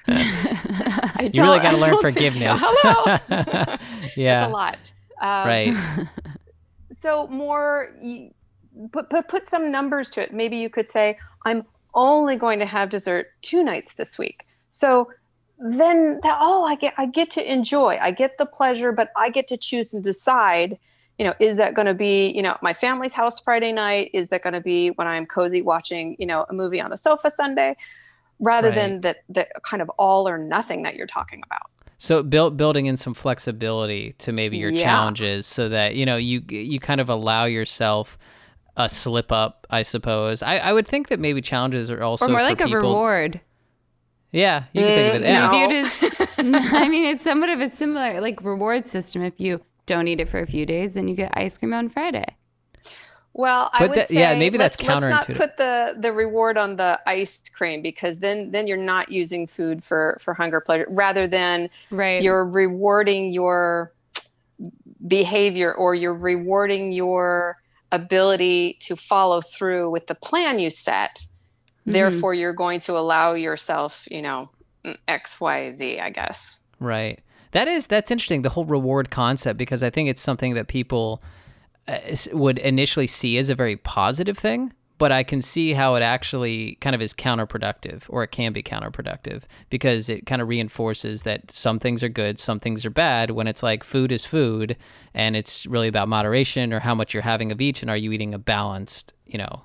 You 1.32 1.42
really 1.42 1.60
got 1.60 1.72
to 1.72 1.76
learn 1.76 1.98
forgiveness. 1.98 2.60
hello. 2.64 3.76
Yeah 4.16 4.48
a 4.48 4.48
lot. 4.48 4.78
Um, 5.20 5.46
right. 5.46 6.08
So 6.94 7.28
more 7.28 7.94
put, 8.92 9.08
put 9.08 9.28
put 9.28 9.46
some 9.46 9.70
numbers 9.70 10.10
to 10.10 10.22
it. 10.22 10.32
Maybe 10.32 10.56
you 10.56 10.70
could 10.70 10.88
say 10.88 11.18
i'm 11.44 11.64
only 11.94 12.36
going 12.36 12.58
to 12.58 12.66
have 12.66 12.90
dessert 12.90 13.28
two 13.42 13.62
nights 13.62 13.94
this 13.94 14.18
week 14.18 14.46
so 14.70 15.10
then 15.58 16.18
oh 16.24 16.64
i 16.64 16.74
get 16.74 16.94
i 16.96 17.06
get 17.06 17.30
to 17.30 17.52
enjoy 17.52 17.96
i 18.00 18.10
get 18.10 18.36
the 18.38 18.46
pleasure 18.46 18.92
but 18.92 19.10
i 19.16 19.30
get 19.30 19.46
to 19.46 19.56
choose 19.56 19.92
and 19.92 20.02
decide 20.02 20.78
you 21.18 21.28
know, 21.28 21.34
is 21.38 21.56
that 21.56 21.74
going 21.74 21.86
to 21.86 21.94
be, 21.94 22.30
you 22.30 22.42
know, 22.42 22.56
my 22.62 22.72
family's 22.72 23.12
house 23.12 23.38
Friday 23.40 23.70
night? 23.70 24.10
Is 24.12 24.28
that 24.30 24.42
going 24.42 24.54
to 24.54 24.60
be 24.60 24.90
when 24.90 25.06
I'm 25.06 25.26
cozy 25.26 25.62
watching, 25.62 26.16
you 26.18 26.26
know, 26.26 26.46
a 26.48 26.52
movie 26.52 26.80
on 26.80 26.90
the 26.90 26.96
sofa 26.96 27.30
Sunday? 27.30 27.76
Rather 28.40 28.70
right. 28.70 28.74
than 28.74 29.00
that, 29.02 29.18
the 29.28 29.46
kind 29.62 29.80
of 29.82 29.88
all 29.90 30.28
or 30.28 30.36
nothing 30.36 30.82
that 30.82 30.96
you're 30.96 31.06
talking 31.06 31.40
about. 31.44 31.70
So 31.98 32.24
build, 32.24 32.56
building 32.56 32.86
in 32.86 32.96
some 32.96 33.14
flexibility 33.14 34.14
to 34.18 34.32
maybe 34.32 34.56
your 34.56 34.72
yeah. 34.72 34.82
challenges 34.82 35.46
so 35.46 35.68
that, 35.68 35.94
you 35.94 36.04
know, 36.04 36.16
you, 36.16 36.42
you 36.48 36.80
kind 36.80 37.00
of 37.00 37.08
allow 37.08 37.44
yourself 37.44 38.18
a 38.76 38.88
slip 38.88 39.30
up, 39.32 39.66
I 39.70 39.82
suppose. 39.82 40.42
I, 40.42 40.58
I 40.58 40.72
would 40.72 40.86
think 40.86 41.08
that 41.08 41.20
maybe 41.20 41.40
challenges 41.42 41.90
are 41.90 42.02
also 42.02 42.26
or 42.26 42.28
more 42.28 42.42
like 42.42 42.58
people, 42.58 42.72
a 42.72 42.76
reward. 42.76 43.40
Yeah, 44.30 44.64
you 44.72 44.82
can 44.82 44.94
think 44.94 45.14
of 45.14 45.22
it. 45.22 45.26
Uh, 45.26 46.02
yeah. 46.38 46.42
No. 46.42 46.58
I 46.78 46.88
mean, 46.88 47.04
it's 47.04 47.24
somewhat 47.24 47.50
of 47.50 47.60
a 47.60 47.68
similar 47.68 48.20
like 48.20 48.42
reward 48.42 48.88
system. 48.88 49.22
If 49.22 49.38
you 49.38 49.60
don't 49.86 50.08
eat 50.08 50.20
it 50.20 50.28
for 50.28 50.40
a 50.40 50.46
few 50.46 50.64
days, 50.64 50.94
then 50.94 51.06
you 51.06 51.14
get 51.14 51.36
ice 51.36 51.58
cream 51.58 51.74
on 51.74 51.88
Friday. 51.88 52.24
Well, 53.34 53.70
I 53.72 53.86
but 53.86 53.96
would 53.96 54.08
say 54.08 54.14
yeah, 54.20 54.38
maybe 54.38 54.58
that's 54.58 54.78
let's, 54.78 54.90
counterintuitive. 54.90 55.10
Let's 55.10 55.28
not 55.28 55.36
put 55.36 55.56
the 55.56 55.94
the 55.98 56.12
reward 56.12 56.58
on 56.58 56.76
the 56.76 57.00
ice 57.06 57.42
cream 57.54 57.80
because 57.80 58.18
then 58.18 58.50
then 58.50 58.66
you're 58.66 58.76
not 58.76 59.10
using 59.10 59.46
food 59.46 59.82
for 59.82 60.18
for 60.20 60.34
hunger 60.34 60.60
pleasure 60.60 60.86
rather 60.88 61.26
than 61.26 61.70
right. 61.90 62.22
you're 62.22 62.46
rewarding 62.46 63.32
your 63.32 63.92
behavior 65.06 65.74
or 65.74 65.94
you're 65.94 66.14
rewarding 66.14 66.92
your 66.92 67.61
ability 67.92 68.78
to 68.80 68.96
follow 68.96 69.40
through 69.40 69.90
with 69.90 70.06
the 70.08 70.14
plan 70.14 70.58
you 70.58 70.70
set. 70.70 71.16
Mm-hmm. 71.16 71.92
Therefore, 71.92 72.34
you're 72.34 72.52
going 72.52 72.80
to 72.80 72.96
allow 72.96 73.34
yourself, 73.34 74.08
you 74.10 74.22
know, 74.22 74.50
X, 75.06 75.40
Y, 75.40 75.72
Z, 75.72 76.00
I 76.00 76.10
guess. 76.10 76.58
Right. 76.80 77.20
That 77.52 77.68
is 77.68 77.86
that's 77.86 78.10
interesting. 78.10 78.42
The 78.42 78.48
whole 78.48 78.64
reward 78.64 79.10
concept 79.10 79.58
because 79.58 79.82
I 79.82 79.90
think 79.90 80.08
it's 80.08 80.22
something 80.22 80.54
that 80.54 80.68
people 80.68 81.22
uh, 81.86 81.98
would 82.32 82.58
initially 82.58 83.06
see 83.06 83.36
as 83.36 83.50
a 83.50 83.54
very 83.54 83.76
positive 83.76 84.38
thing, 84.38 84.72
but 85.02 85.10
I 85.10 85.24
can 85.24 85.42
see 85.42 85.72
how 85.72 85.96
it 85.96 86.00
actually 86.00 86.76
kind 86.76 86.94
of 86.94 87.02
is 87.02 87.12
counterproductive, 87.12 88.04
or 88.08 88.22
it 88.22 88.28
can 88.28 88.52
be 88.52 88.62
counterproductive 88.62 89.42
because 89.68 90.08
it 90.08 90.26
kind 90.26 90.40
of 90.40 90.46
reinforces 90.46 91.24
that 91.24 91.50
some 91.50 91.80
things 91.80 92.04
are 92.04 92.08
good, 92.08 92.38
some 92.38 92.60
things 92.60 92.86
are 92.86 92.90
bad. 92.90 93.32
When 93.32 93.48
it's 93.48 93.64
like 93.64 93.82
food 93.82 94.12
is 94.12 94.24
food, 94.24 94.76
and 95.12 95.34
it's 95.34 95.66
really 95.66 95.88
about 95.88 96.06
moderation 96.06 96.72
or 96.72 96.78
how 96.78 96.94
much 96.94 97.14
you're 97.14 97.24
having 97.24 97.50
of 97.50 97.60
each, 97.60 97.82
and 97.82 97.90
are 97.90 97.96
you 97.96 98.12
eating 98.12 98.32
a 98.32 98.38
balanced, 98.38 99.12
you 99.26 99.38
know, 99.38 99.64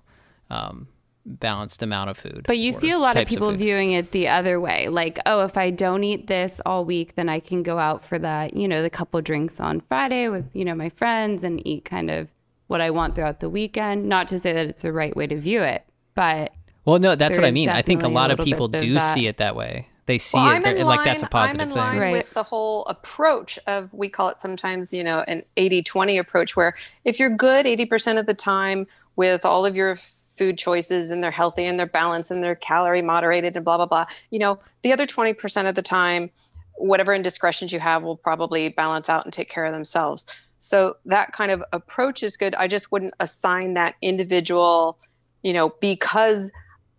um, 0.50 0.88
balanced 1.24 1.84
amount 1.84 2.10
of 2.10 2.18
food. 2.18 2.46
But 2.48 2.58
you 2.58 2.72
see 2.72 2.90
a 2.90 2.98
lot 2.98 3.16
of 3.16 3.28
people 3.28 3.50
of 3.50 3.60
viewing 3.60 3.92
it 3.92 4.14
the 4.14 4.30
other 4.30 4.60
way. 4.60 4.88
Like, 4.88 5.20
oh, 5.28 5.44
if 5.44 5.56
I 5.56 5.70
don't 5.70 6.04
eat 6.04 6.26
this 6.26 6.60
all 6.66 6.84
week, 6.84 7.14
then 7.14 7.30
I 7.30 7.42
can 7.42 7.62
go 7.62 7.78
out 7.78 8.04
for 8.04 8.18
that, 8.18 8.56
you 8.56 8.68
know, 8.68 8.82
the 8.82 8.90
couple 8.90 9.22
drinks 9.22 9.60
on 9.60 9.82
Friday 9.82 10.30
with, 10.30 10.50
you 10.54 10.66
know, 10.66 10.74
my 10.74 10.90
friends 10.90 11.44
and 11.44 11.62
eat 11.68 11.86
kind 11.86 12.10
of 12.10 12.32
what 12.68 12.82
I 12.82 12.92
want 12.92 13.16
throughout 13.16 13.40
the 13.40 13.50
weekend. 13.50 14.06
Not 14.06 14.28
to 14.30 14.40
say 14.40 14.54
that 14.54 14.66
it's 14.66 14.84
a 14.84 14.92
right 14.92 15.16
way 15.16 15.28
to 15.28 15.38
view 15.38 15.62
it, 15.64 15.86
but 16.16 16.54
Well, 16.86 17.00
no, 17.00 17.16
that's 17.16 17.36
what 17.36 17.46
I 17.46 17.52
mean. 17.52 17.70
I 17.70 17.82
think 17.82 18.04
a 18.04 18.08
lot 18.08 18.32
a 18.32 18.34
of 18.34 18.46
people 18.46 18.68
do 18.68 18.98
of 18.98 19.02
see 19.02 19.28
it 19.28 19.38
that 19.38 19.56
way. 19.56 19.88
They 20.06 20.20
see 20.20 20.38
well, 20.38 20.56
it 20.56 20.64
line, 20.64 20.86
like 20.86 21.04
that's 21.04 21.22
a 21.22 21.28
positive 21.28 21.62
I'm 21.64 21.68
in 21.68 21.74
thing. 21.74 21.84
Line 21.84 22.00
right. 22.00 22.12
with 22.14 22.34
the 22.34 22.44
whole 22.44 22.86
approach 22.86 23.60
of 23.68 23.94
we 23.94 24.08
call 24.08 24.30
it 24.30 24.40
sometimes, 24.40 24.94
you 24.94 25.04
know, 25.04 25.20
an 25.28 25.44
80-20 25.58 26.18
approach 26.18 26.56
where 26.56 26.76
if 27.04 27.20
you're 27.20 27.30
good 27.30 27.66
80% 27.66 28.18
of 28.18 28.26
the 28.26 28.34
time 28.34 28.88
with 29.18 29.44
all 29.44 29.66
of 29.66 29.76
your 29.76 29.98
food 30.38 30.58
choices 30.58 31.10
and 31.10 31.22
they're 31.22 31.32
healthy 31.32 31.66
and 31.66 31.78
they're 31.78 31.86
balanced 31.86 32.32
and 32.32 32.44
they're 32.44 32.56
calorie 32.56 33.02
moderated 33.02 33.56
and 33.56 33.66
blah 33.66 33.76
blah 33.76 33.86
blah 33.86 34.06
you 34.30 34.40
know 34.40 34.60
the 34.84 34.94
other 34.94 35.06
20% 35.06 35.68
of 35.68 35.76
the 35.76 35.82
time 35.82 36.30
whatever 36.76 37.14
indiscretions 37.14 37.74
you 37.74 37.80
have 37.80 38.04
will 38.04 38.16
probably 38.16 38.70
balance 38.70 39.10
out 39.10 39.26
and 39.26 39.34
take 39.34 39.50
care 39.50 39.66
of 39.66 39.74
themselves 39.74 40.28
so 40.60 40.96
that 41.06 41.32
kind 41.32 41.52
of 41.52 41.64
approach 41.74 42.24
is 42.24 42.38
good 42.38 42.56
i 42.56 42.68
just 42.68 42.92
wouldn't 42.92 43.14
assign 43.20 43.74
that 43.74 43.96
individual 44.02 44.98
you 45.44 45.54
know 45.54 45.74
because 45.82 46.50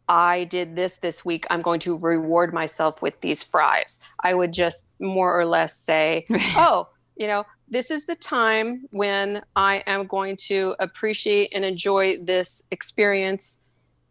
i 0.08 0.44
did 0.44 0.76
this 0.76 0.96
this 1.02 1.24
week 1.24 1.46
i'm 1.50 1.62
going 1.62 1.80
to 1.80 1.98
reward 1.98 2.52
myself 2.52 3.02
with 3.02 3.20
these 3.20 3.42
fries 3.42 3.98
i 4.24 4.32
would 4.34 4.52
just 4.52 4.86
more 5.00 5.38
or 5.38 5.44
less 5.44 5.76
say 5.76 6.24
oh 6.56 6.88
you 7.16 7.26
know 7.26 7.44
this 7.70 7.90
is 7.90 8.04
the 8.04 8.14
time 8.14 8.86
when 8.90 9.42
I 9.56 9.82
am 9.86 10.06
going 10.06 10.36
to 10.48 10.74
appreciate 10.78 11.52
and 11.54 11.64
enjoy 11.64 12.18
this 12.22 12.62
experience, 12.70 13.58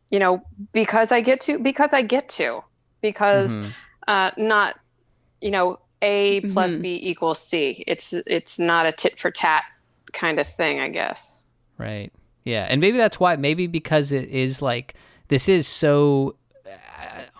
you 0.09 0.19
know, 0.19 0.41
because 0.73 1.11
I 1.11 1.21
get 1.21 1.41
to, 1.41 1.59
because 1.59 1.93
I 1.93 2.01
get 2.01 2.29
to, 2.29 2.61
because 3.01 3.51
mm-hmm. 3.51 3.69
uh, 4.07 4.31
not, 4.37 4.79
you 5.41 5.51
know, 5.51 5.79
A 6.01 6.41
plus 6.41 6.73
mm-hmm. 6.73 6.81
B 6.81 6.99
equals 7.01 7.39
C. 7.39 7.83
It's 7.87 8.13
it's 8.13 8.59
not 8.59 8.85
a 8.85 8.91
tit 8.91 9.17
for 9.17 9.31
tat 9.31 9.63
kind 10.13 10.39
of 10.39 10.47
thing, 10.57 10.79
I 10.79 10.89
guess. 10.89 11.43
Right. 11.77 12.11
Yeah, 12.43 12.65
and 12.69 12.79
maybe 12.79 12.97
that's 12.97 13.19
why. 13.19 13.35
Maybe 13.35 13.67
because 13.67 14.11
it 14.11 14.29
is 14.29 14.61
like 14.61 14.93
this 15.27 15.49
is 15.49 15.67
so 15.67 16.35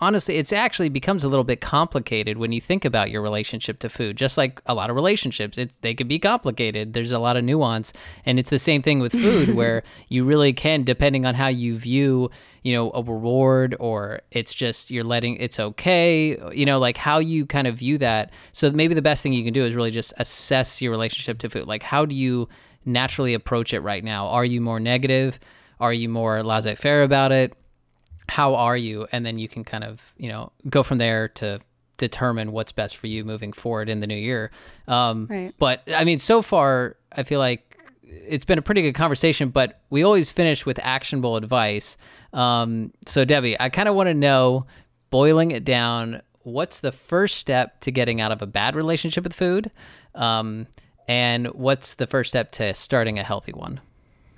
honestly, 0.00 0.36
it's 0.36 0.52
actually 0.52 0.88
becomes 0.88 1.24
a 1.24 1.28
little 1.28 1.44
bit 1.44 1.60
complicated 1.60 2.38
when 2.38 2.52
you 2.52 2.60
think 2.60 2.84
about 2.84 3.10
your 3.10 3.22
relationship 3.22 3.78
to 3.80 3.88
food. 3.88 4.16
Just 4.16 4.38
like 4.38 4.60
a 4.66 4.74
lot 4.74 4.90
of 4.90 4.96
relationships, 4.96 5.58
it, 5.58 5.70
they 5.82 5.94
can 5.94 6.08
be 6.08 6.18
complicated. 6.18 6.92
There's 6.92 7.12
a 7.12 7.18
lot 7.18 7.36
of 7.36 7.44
nuance, 7.44 7.92
and 8.24 8.38
it's 8.38 8.50
the 8.50 8.58
same 8.58 8.82
thing 8.82 9.00
with 9.00 9.12
food, 9.12 9.54
where 9.54 9.82
you 10.08 10.24
really 10.24 10.52
can, 10.52 10.84
depending 10.84 11.26
on 11.26 11.34
how 11.34 11.48
you 11.48 11.76
view, 11.76 12.30
you 12.62 12.72
know, 12.72 12.90
a 12.92 13.02
reward 13.02 13.74
or 13.80 14.20
it's 14.30 14.54
just 14.54 14.90
you're 14.90 15.04
letting 15.04 15.36
it's 15.36 15.58
okay, 15.58 16.36
you 16.52 16.66
know, 16.66 16.78
like 16.78 16.96
how 16.96 17.18
you 17.18 17.46
kind 17.46 17.66
of 17.66 17.76
view 17.76 17.98
that. 17.98 18.30
So 18.52 18.70
maybe 18.70 18.94
the 18.94 19.02
best 19.02 19.22
thing 19.22 19.32
you 19.32 19.44
can 19.44 19.54
do 19.54 19.64
is 19.64 19.74
really 19.74 19.90
just 19.90 20.12
assess 20.18 20.80
your 20.80 20.90
relationship 20.90 21.38
to 21.40 21.50
food. 21.50 21.66
Like, 21.66 21.82
how 21.82 22.04
do 22.04 22.14
you 22.14 22.48
naturally 22.84 23.34
approach 23.34 23.74
it 23.74 23.80
right 23.80 24.04
now? 24.04 24.28
Are 24.28 24.44
you 24.44 24.60
more 24.60 24.80
negative? 24.80 25.38
Are 25.80 25.92
you 25.92 26.08
more 26.08 26.42
laissez 26.42 26.74
faire 26.74 27.02
about 27.02 27.32
it? 27.32 27.52
How 28.28 28.54
are 28.54 28.76
you 28.76 29.06
and 29.12 29.24
then 29.24 29.38
you 29.38 29.48
can 29.48 29.64
kind 29.64 29.84
of 29.84 30.14
you 30.16 30.28
know 30.28 30.52
go 30.68 30.82
from 30.82 30.98
there 30.98 31.28
to 31.28 31.60
determine 31.96 32.52
what's 32.52 32.72
best 32.72 32.96
for 32.96 33.08
you 33.08 33.24
moving 33.24 33.52
forward 33.52 33.88
in 33.88 34.00
the 34.00 34.06
new 34.06 34.16
year 34.16 34.50
um, 34.86 35.26
right. 35.28 35.54
but 35.58 35.82
i 35.94 36.04
mean 36.04 36.18
so 36.18 36.42
far 36.42 36.96
i 37.12 37.22
feel 37.22 37.38
like 37.38 37.64
it's 38.02 38.44
been 38.44 38.58
a 38.58 38.62
pretty 38.62 38.82
good 38.82 38.94
conversation 38.94 39.48
but 39.48 39.80
we 39.90 40.02
always 40.02 40.30
finish 40.30 40.64
with 40.64 40.78
actionable 40.82 41.36
advice 41.36 41.96
um, 42.32 42.92
so 43.06 43.24
debbie 43.24 43.58
i 43.58 43.68
kind 43.68 43.88
of 43.88 43.94
want 43.94 44.08
to 44.08 44.14
know 44.14 44.66
boiling 45.10 45.50
it 45.50 45.64
down 45.64 46.22
what's 46.52 46.80
the 46.80 46.92
first 46.92 47.36
step 47.36 47.80
to 47.80 47.90
getting 47.90 48.20
out 48.20 48.32
of 48.32 48.42
a 48.42 48.46
bad 48.46 48.74
relationship 48.74 49.24
with 49.24 49.34
food? 49.34 49.70
Um, 50.14 50.66
and 51.06 51.48
what's 51.48 51.94
the 51.94 52.06
first 52.06 52.30
step 52.30 52.52
to 52.52 52.74
starting 52.74 53.18
a 53.18 53.22
healthy 53.22 53.52
one? 53.52 53.80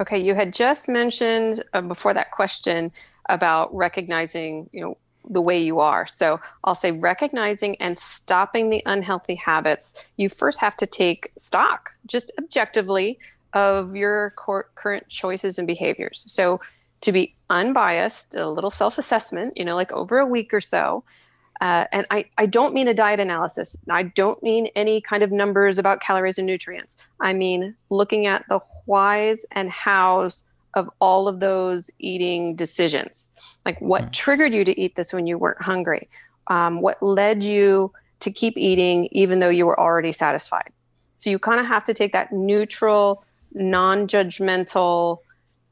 Okay, 0.00 0.18
you 0.18 0.34
had 0.34 0.54
just 0.54 0.88
mentioned 0.88 1.64
uh, 1.72 1.80
before 1.80 2.14
that 2.14 2.30
question 2.30 2.90
about 3.30 3.74
recognizing, 3.74 4.68
you 4.72 4.80
know, 4.80 4.96
the 5.28 5.40
way 5.40 5.62
you 5.62 5.80
are. 5.80 6.06
So 6.06 6.40
I'll 6.64 6.74
say 6.74 6.92
recognizing 6.92 7.76
and 7.80 7.98
stopping 7.98 8.70
the 8.70 8.82
unhealthy 8.86 9.34
habits. 9.34 9.94
You 10.16 10.28
first 10.28 10.60
have 10.60 10.76
to 10.78 10.86
take 10.86 11.30
stock, 11.36 11.90
just 12.06 12.32
objectively, 12.38 13.18
of 13.52 13.96
your 13.96 14.32
cor- 14.36 14.68
current 14.74 15.08
choices 15.08 15.58
and 15.58 15.66
behaviors. 15.66 16.24
So 16.26 16.60
to 17.02 17.12
be 17.12 17.34
unbiased, 17.48 18.34
a 18.34 18.48
little 18.48 18.70
self 18.70 18.98
assessment, 18.98 19.56
you 19.56 19.64
know, 19.64 19.74
like 19.74 19.92
over 19.92 20.18
a 20.18 20.26
week 20.26 20.52
or 20.52 20.60
so. 20.60 21.04
Uh, 21.60 21.84
and 21.92 22.06
I, 22.10 22.24
I 22.38 22.46
don't 22.46 22.72
mean 22.72 22.88
a 22.88 22.94
diet 22.94 23.20
analysis. 23.20 23.76
I 23.90 24.04
don't 24.04 24.42
mean 24.42 24.68
any 24.74 25.02
kind 25.02 25.22
of 25.22 25.30
numbers 25.30 25.78
about 25.78 26.00
calories 26.00 26.38
and 26.38 26.46
nutrients. 26.46 26.96
I 27.20 27.34
mean 27.34 27.74
looking 27.90 28.26
at 28.26 28.46
the 28.48 28.60
whys 28.86 29.44
and 29.52 29.68
hows 29.68 30.42
of 30.74 30.88
all 31.00 31.28
of 31.28 31.40
those 31.40 31.90
eating 31.98 32.54
decisions. 32.56 33.26
Like 33.64 33.80
what 33.80 34.04
mm. 34.04 34.12
triggered 34.12 34.52
you 34.52 34.64
to 34.64 34.80
eat 34.80 34.96
this 34.96 35.12
when 35.12 35.26
you 35.26 35.38
weren't 35.38 35.62
hungry? 35.62 36.08
Um, 36.46 36.80
what 36.80 37.02
led 37.02 37.42
you 37.42 37.92
to 38.20 38.30
keep 38.30 38.56
eating 38.56 39.08
even 39.12 39.40
though 39.40 39.48
you 39.48 39.66
were 39.66 39.78
already 39.78 40.12
satisfied? 40.12 40.72
So 41.16 41.30
you 41.30 41.38
kind 41.38 41.60
of 41.60 41.66
have 41.66 41.84
to 41.84 41.94
take 41.94 42.12
that 42.12 42.32
neutral, 42.32 43.24
non 43.52 44.06
judgmental 44.06 45.18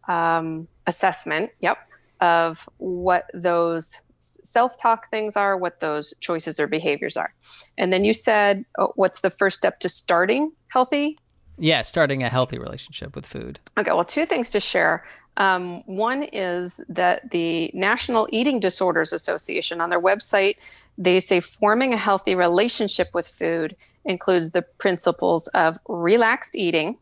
um, 0.09 0.69
assessment, 0.87 1.51
yep, 1.61 1.79
of 2.21 2.59
what 2.79 3.31
those 3.33 4.01
self-talk 4.21 5.11
things 5.11 5.37
are, 5.37 5.57
what 5.57 5.81
those 5.81 6.15
choices 6.21 6.59
or 6.59 6.67
behaviors 6.67 7.17
are. 7.17 7.35
And 7.77 7.93
then 7.93 8.05
you 8.05 8.15
said, 8.15 8.65
oh, 8.79 8.93
what's 8.97 9.21
the 9.21 9.31
first 9.31 9.57
step 9.57 9.81
to 9.81 9.89
starting 9.89 10.53
healthy? 10.69 11.19
Yeah, 11.59 11.83
starting 11.83 12.23
a 12.23 12.29
healthy 12.29 12.59
relationship 12.59 13.17
with 13.17 13.27
food. 13.27 13.59
Okay, 13.79 13.91
well, 13.91 14.05
two 14.05 14.27
things 14.27 14.51
to 14.51 14.61
share. 14.61 15.05
Um, 15.37 15.83
one 15.87 16.25
is 16.25 16.81
that 16.89 17.31
the 17.31 17.71
National 17.75 18.29
Eating 18.33 18.61
Disorders 18.61 19.13
Association 19.13 19.81
on 19.81 19.91
their 19.91 20.01
website, 20.01 20.57
they 20.97 21.21
say 21.21 21.41
forming 21.41 21.93
a 21.93 21.99
healthy 21.99 22.35
relationship 22.35 23.09
with 23.15 23.29
food 23.29 23.77
includes 24.05 24.51
the 24.51 24.63
principles 24.63 25.47
of 25.49 25.79
relaxed 25.89 26.57
eating, 26.57 26.99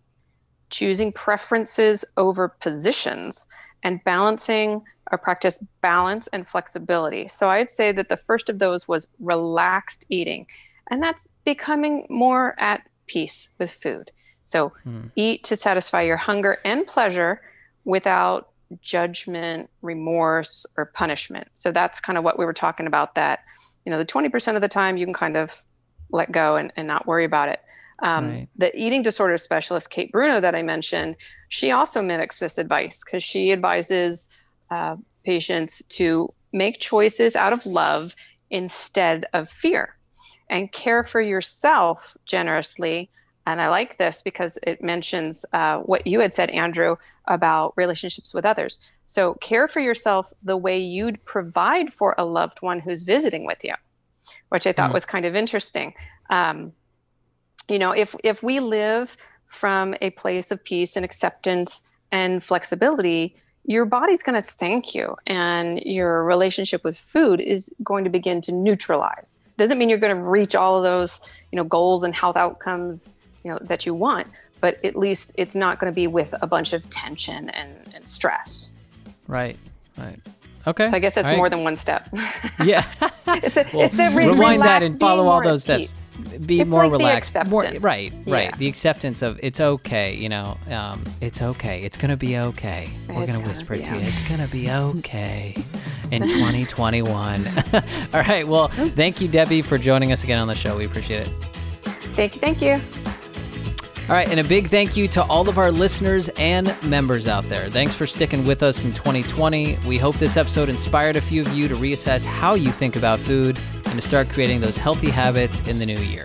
choosing 0.70 1.12
preferences 1.12 2.04
over 2.16 2.48
positions, 2.48 3.46
and 3.82 4.02
balancing 4.04 4.82
or 5.12 5.18
practice 5.18 5.62
balance 5.80 6.26
and 6.32 6.48
flexibility. 6.48 7.28
So 7.28 7.48
I'd 7.48 7.70
say 7.70 7.92
that 7.92 8.08
the 8.08 8.16
first 8.16 8.48
of 8.48 8.58
those 8.58 8.88
was 8.88 9.06
relaxed 9.20 10.04
eating, 10.08 10.46
and 10.90 11.02
that's 11.02 11.28
becoming 11.44 12.06
more 12.10 12.54
at 12.58 12.82
peace 13.06 13.48
with 13.58 13.70
food. 13.70 14.10
So 14.46 14.72
hmm. 14.84 15.08
eat 15.14 15.44
to 15.44 15.56
satisfy 15.56 16.02
your 16.02 16.16
hunger 16.16 16.58
and 16.64 16.86
pleasure 16.86 17.42
without 17.84 18.50
judgment, 18.80 19.70
remorse, 19.82 20.66
or 20.76 20.86
punishment. 20.86 21.48
So 21.54 21.70
that's 21.70 22.00
kind 22.00 22.16
of 22.18 22.24
what 22.24 22.38
we 22.38 22.44
were 22.44 22.52
talking 22.52 22.86
about 22.86 23.14
that, 23.14 23.40
you 23.84 23.92
know, 23.92 23.98
the 23.98 24.06
20% 24.06 24.56
of 24.56 24.62
the 24.62 24.68
time 24.68 24.96
you 24.96 25.06
can 25.06 25.14
kind 25.14 25.36
of 25.36 25.62
let 26.10 26.32
go 26.32 26.56
and, 26.56 26.72
and 26.76 26.86
not 26.88 27.06
worry 27.06 27.24
about 27.24 27.48
it. 27.48 27.60
Um, 28.00 28.28
right. 28.28 28.48
The 28.56 28.76
eating 28.76 29.02
disorder 29.02 29.36
specialist, 29.38 29.90
Kate 29.90 30.12
Bruno, 30.12 30.40
that 30.40 30.54
I 30.54 30.62
mentioned, 30.62 31.16
she 31.48 31.70
also 31.70 32.02
mimics 32.02 32.38
this 32.38 32.58
advice 32.58 33.02
because 33.04 33.24
she 33.24 33.52
advises 33.52 34.28
uh, 34.70 34.96
patients 35.24 35.82
to 35.90 36.32
make 36.52 36.80
choices 36.80 37.36
out 37.36 37.52
of 37.52 37.64
love 37.64 38.14
instead 38.50 39.26
of 39.32 39.50
fear 39.50 39.96
and 40.48 40.70
care 40.72 41.04
for 41.04 41.20
yourself 41.20 42.16
generously. 42.26 43.10
And 43.46 43.60
I 43.60 43.68
like 43.68 43.96
this 43.96 44.22
because 44.22 44.58
it 44.64 44.82
mentions 44.82 45.44
uh, 45.52 45.78
what 45.78 46.06
you 46.06 46.18
had 46.20 46.34
said, 46.34 46.50
Andrew, 46.50 46.96
about 47.26 47.74
relationships 47.76 48.34
with 48.34 48.44
others. 48.44 48.80
So, 49.06 49.34
care 49.34 49.68
for 49.68 49.78
yourself 49.78 50.32
the 50.42 50.56
way 50.56 50.78
you'd 50.78 51.24
provide 51.24 51.94
for 51.94 52.14
a 52.18 52.24
loved 52.24 52.60
one 52.60 52.80
who's 52.80 53.04
visiting 53.04 53.46
with 53.46 53.62
you, 53.62 53.74
which 54.48 54.66
I 54.66 54.72
thought 54.72 54.90
mm. 54.90 54.94
was 54.94 55.06
kind 55.06 55.24
of 55.24 55.36
interesting. 55.36 55.94
Um, 56.28 56.72
you 57.68 57.78
know, 57.78 57.92
if 57.92 58.16
if 58.24 58.42
we 58.42 58.58
live 58.58 59.16
from 59.46 59.94
a 60.00 60.10
place 60.10 60.50
of 60.50 60.62
peace 60.64 60.96
and 60.96 61.04
acceptance 61.04 61.82
and 62.10 62.42
flexibility, 62.42 63.36
your 63.64 63.84
body's 63.84 64.24
going 64.24 64.42
to 64.42 64.48
thank 64.58 64.94
you 64.94 65.16
and 65.26 65.80
your 65.82 66.24
relationship 66.24 66.82
with 66.82 66.98
food 66.98 67.40
is 67.40 67.70
going 67.82 68.02
to 68.04 68.10
begin 68.10 68.40
to 68.40 68.52
neutralize 68.52 69.38
doesn't 69.56 69.78
mean 69.78 69.88
you're 69.88 69.98
going 69.98 70.14
to 70.14 70.22
reach 70.22 70.54
all 70.54 70.76
of 70.76 70.82
those 70.82 71.20
you 71.50 71.56
know 71.56 71.64
goals 71.64 72.02
and 72.02 72.14
health 72.14 72.36
outcomes 72.36 73.02
you 73.46 73.52
know 73.52 73.58
that 73.62 73.86
you 73.86 73.94
want 73.94 74.26
but 74.60 74.84
at 74.84 74.96
least 74.96 75.32
it's 75.36 75.54
not 75.54 75.78
going 75.78 75.90
to 75.90 75.94
be 75.94 76.08
with 76.08 76.34
a 76.42 76.46
bunch 76.46 76.72
of 76.72 76.88
tension 76.90 77.48
and, 77.50 77.70
and 77.94 78.08
stress 78.08 78.70
right 79.28 79.56
right 79.96 80.18
okay 80.66 80.88
so 80.88 80.96
i 80.96 80.98
guess 80.98 81.14
that's 81.14 81.28
right. 81.28 81.36
more 81.36 81.48
than 81.48 81.62
one 81.62 81.76
step 81.76 82.08
yeah 82.64 82.84
it's, 83.28 83.56
a, 83.56 83.66
well, 83.72 83.84
it's 83.84 83.96
the 83.96 84.10
re- 84.14 84.26
rewind 84.26 84.62
that 84.62 84.82
and 84.82 84.98
follow 84.98 85.28
all 85.28 85.40
those 85.40 85.62
steps 85.62 85.94
be 86.46 86.60
it's 86.60 86.70
more 86.70 86.88
like 86.88 86.98
relaxed. 86.98 87.36
More 87.48 87.62
right, 87.80 88.12
right. 88.26 88.44
Yeah. 88.44 88.56
The 88.56 88.68
acceptance 88.68 89.22
of 89.22 89.38
it's 89.42 89.60
okay. 89.60 90.14
You 90.14 90.30
know, 90.30 90.56
um, 90.70 91.04
it's 91.20 91.42
okay. 91.42 91.82
It's 91.82 91.96
gonna 91.96 92.16
be 92.16 92.38
okay. 92.38 92.88
It's 93.00 93.08
We're 93.08 93.26
gonna 93.26 93.40
whisper 93.40 93.74
it 93.74 93.84
to 93.84 93.94
you. 93.94 94.00
It's 94.00 94.26
gonna 94.28 94.48
be 94.48 94.70
okay 94.98 95.54
in 96.10 96.22
2021. 96.22 97.46
All 97.74 97.82
right. 98.14 98.46
Well, 98.46 98.68
thank 98.68 99.20
you, 99.20 99.28
Debbie, 99.28 99.62
for 99.62 99.78
joining 99.78 100.12
us 100.12 100.24
again 100.24 100.38
on 100.38 100.48
the 100.48 100.54
show. 100.54 100.78
We 100.78 100.86
appreciate 100.86 101.26
it. 101.26 101.30
Thank 102.14 102.34
you. 102.34 102.40
Thank 102.40 102.62
you. 102.62 103.12
All 104.08 104.14
right, 104.14 104.28
and 104.30 104.38
a 104.38 104.44
big 104.44 104.68
thank 104.68 104.96
you 104.96 105.08
to 105.08 105.22
all 105.24 105.48
of 105.48 105.58
our 105.58 105.72
listeners 105.72 106.28
and 106.38 106.72
members 106.84 107.26
out 107.26 107.42
there. 107.46 107.68
Thanks 107.68 107.92
for 107.92 108.06
sticking 108.06 108.46
with 108.46 108.62
us 108.62 108.84
in 108.84 108.92
2020. 108.92 109.78
We 109.84 109.98
hope 109.98 110.14
this 110.14 110.36
episode 110.36 110.68
inspired 110.68 111.16
a 111.16 111.20
few 111.20 111.42
of 111.42 111.48
you 111.52 111.66
to 111.66 111.74
reassess 111.74 112.24
how 112.24 112.54
you 112.54 112.70
think 112.70 112.94
about 112.94 113.18
food 113.18 113.58
and 113.86 113.94
to 113.94 114.02
start 114.02 114.28
creating 114.28 114.60
those 114.60 114.76
healthy 114.76 115.10
habits 115.10 115.58
in 115.66 115.80
the 115.80 115.86
new 115.86 115.98
year. 115.98 116.24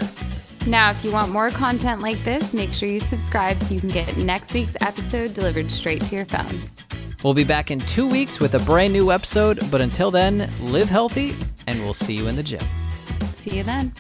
Now, 0.68 0.92
if 0.92 1.04
you 1.04 1.12
want 1.12 1.32
more 1.32 1.50
content 1.50 2.02
like 2.02 2.20
this, 2.20 2.54
make 2.54 2.72
sure 2.72 2.88
you 2.88 3.00
subscribe 3.00 3.60
so 3.60 3.74
you 3.74 3.80
can 3.80 3.90
get 3.90 4.16
next 4.16 4.54
week's 4.54 4.78
episode 4.80 5.34
delivered 5.34 5.72
straight 5.72 6.02
to 6.02 6.16
your 6.16 6.26
phone. 6.26 6.60
We'll 7.24 7.34
be 7.34 7.44
back 7.44 7.72
in 7.72 7.80
two 7.80 8.08
weeks 8.08 8.40
with 8.40 8.54
a 8.54 8.60
brand 8.60 8.94
new 8.94 9.12
episode, 9.12 9.60
but 9.72 9.82
until 9.82 10.12
then, 10.12 10.48
live 10.62 10.88
healthy, 10.88 11.34
and 11.66 11.80
we'll 11.80 11.96
see 11.96 12.14
you 12.14 12.28
in 12.28 12.36
the 12.36 12.44
gym. 12.44 12.62
See 13.34 13.58
you 13.58 13.64
then. 13.64 13.92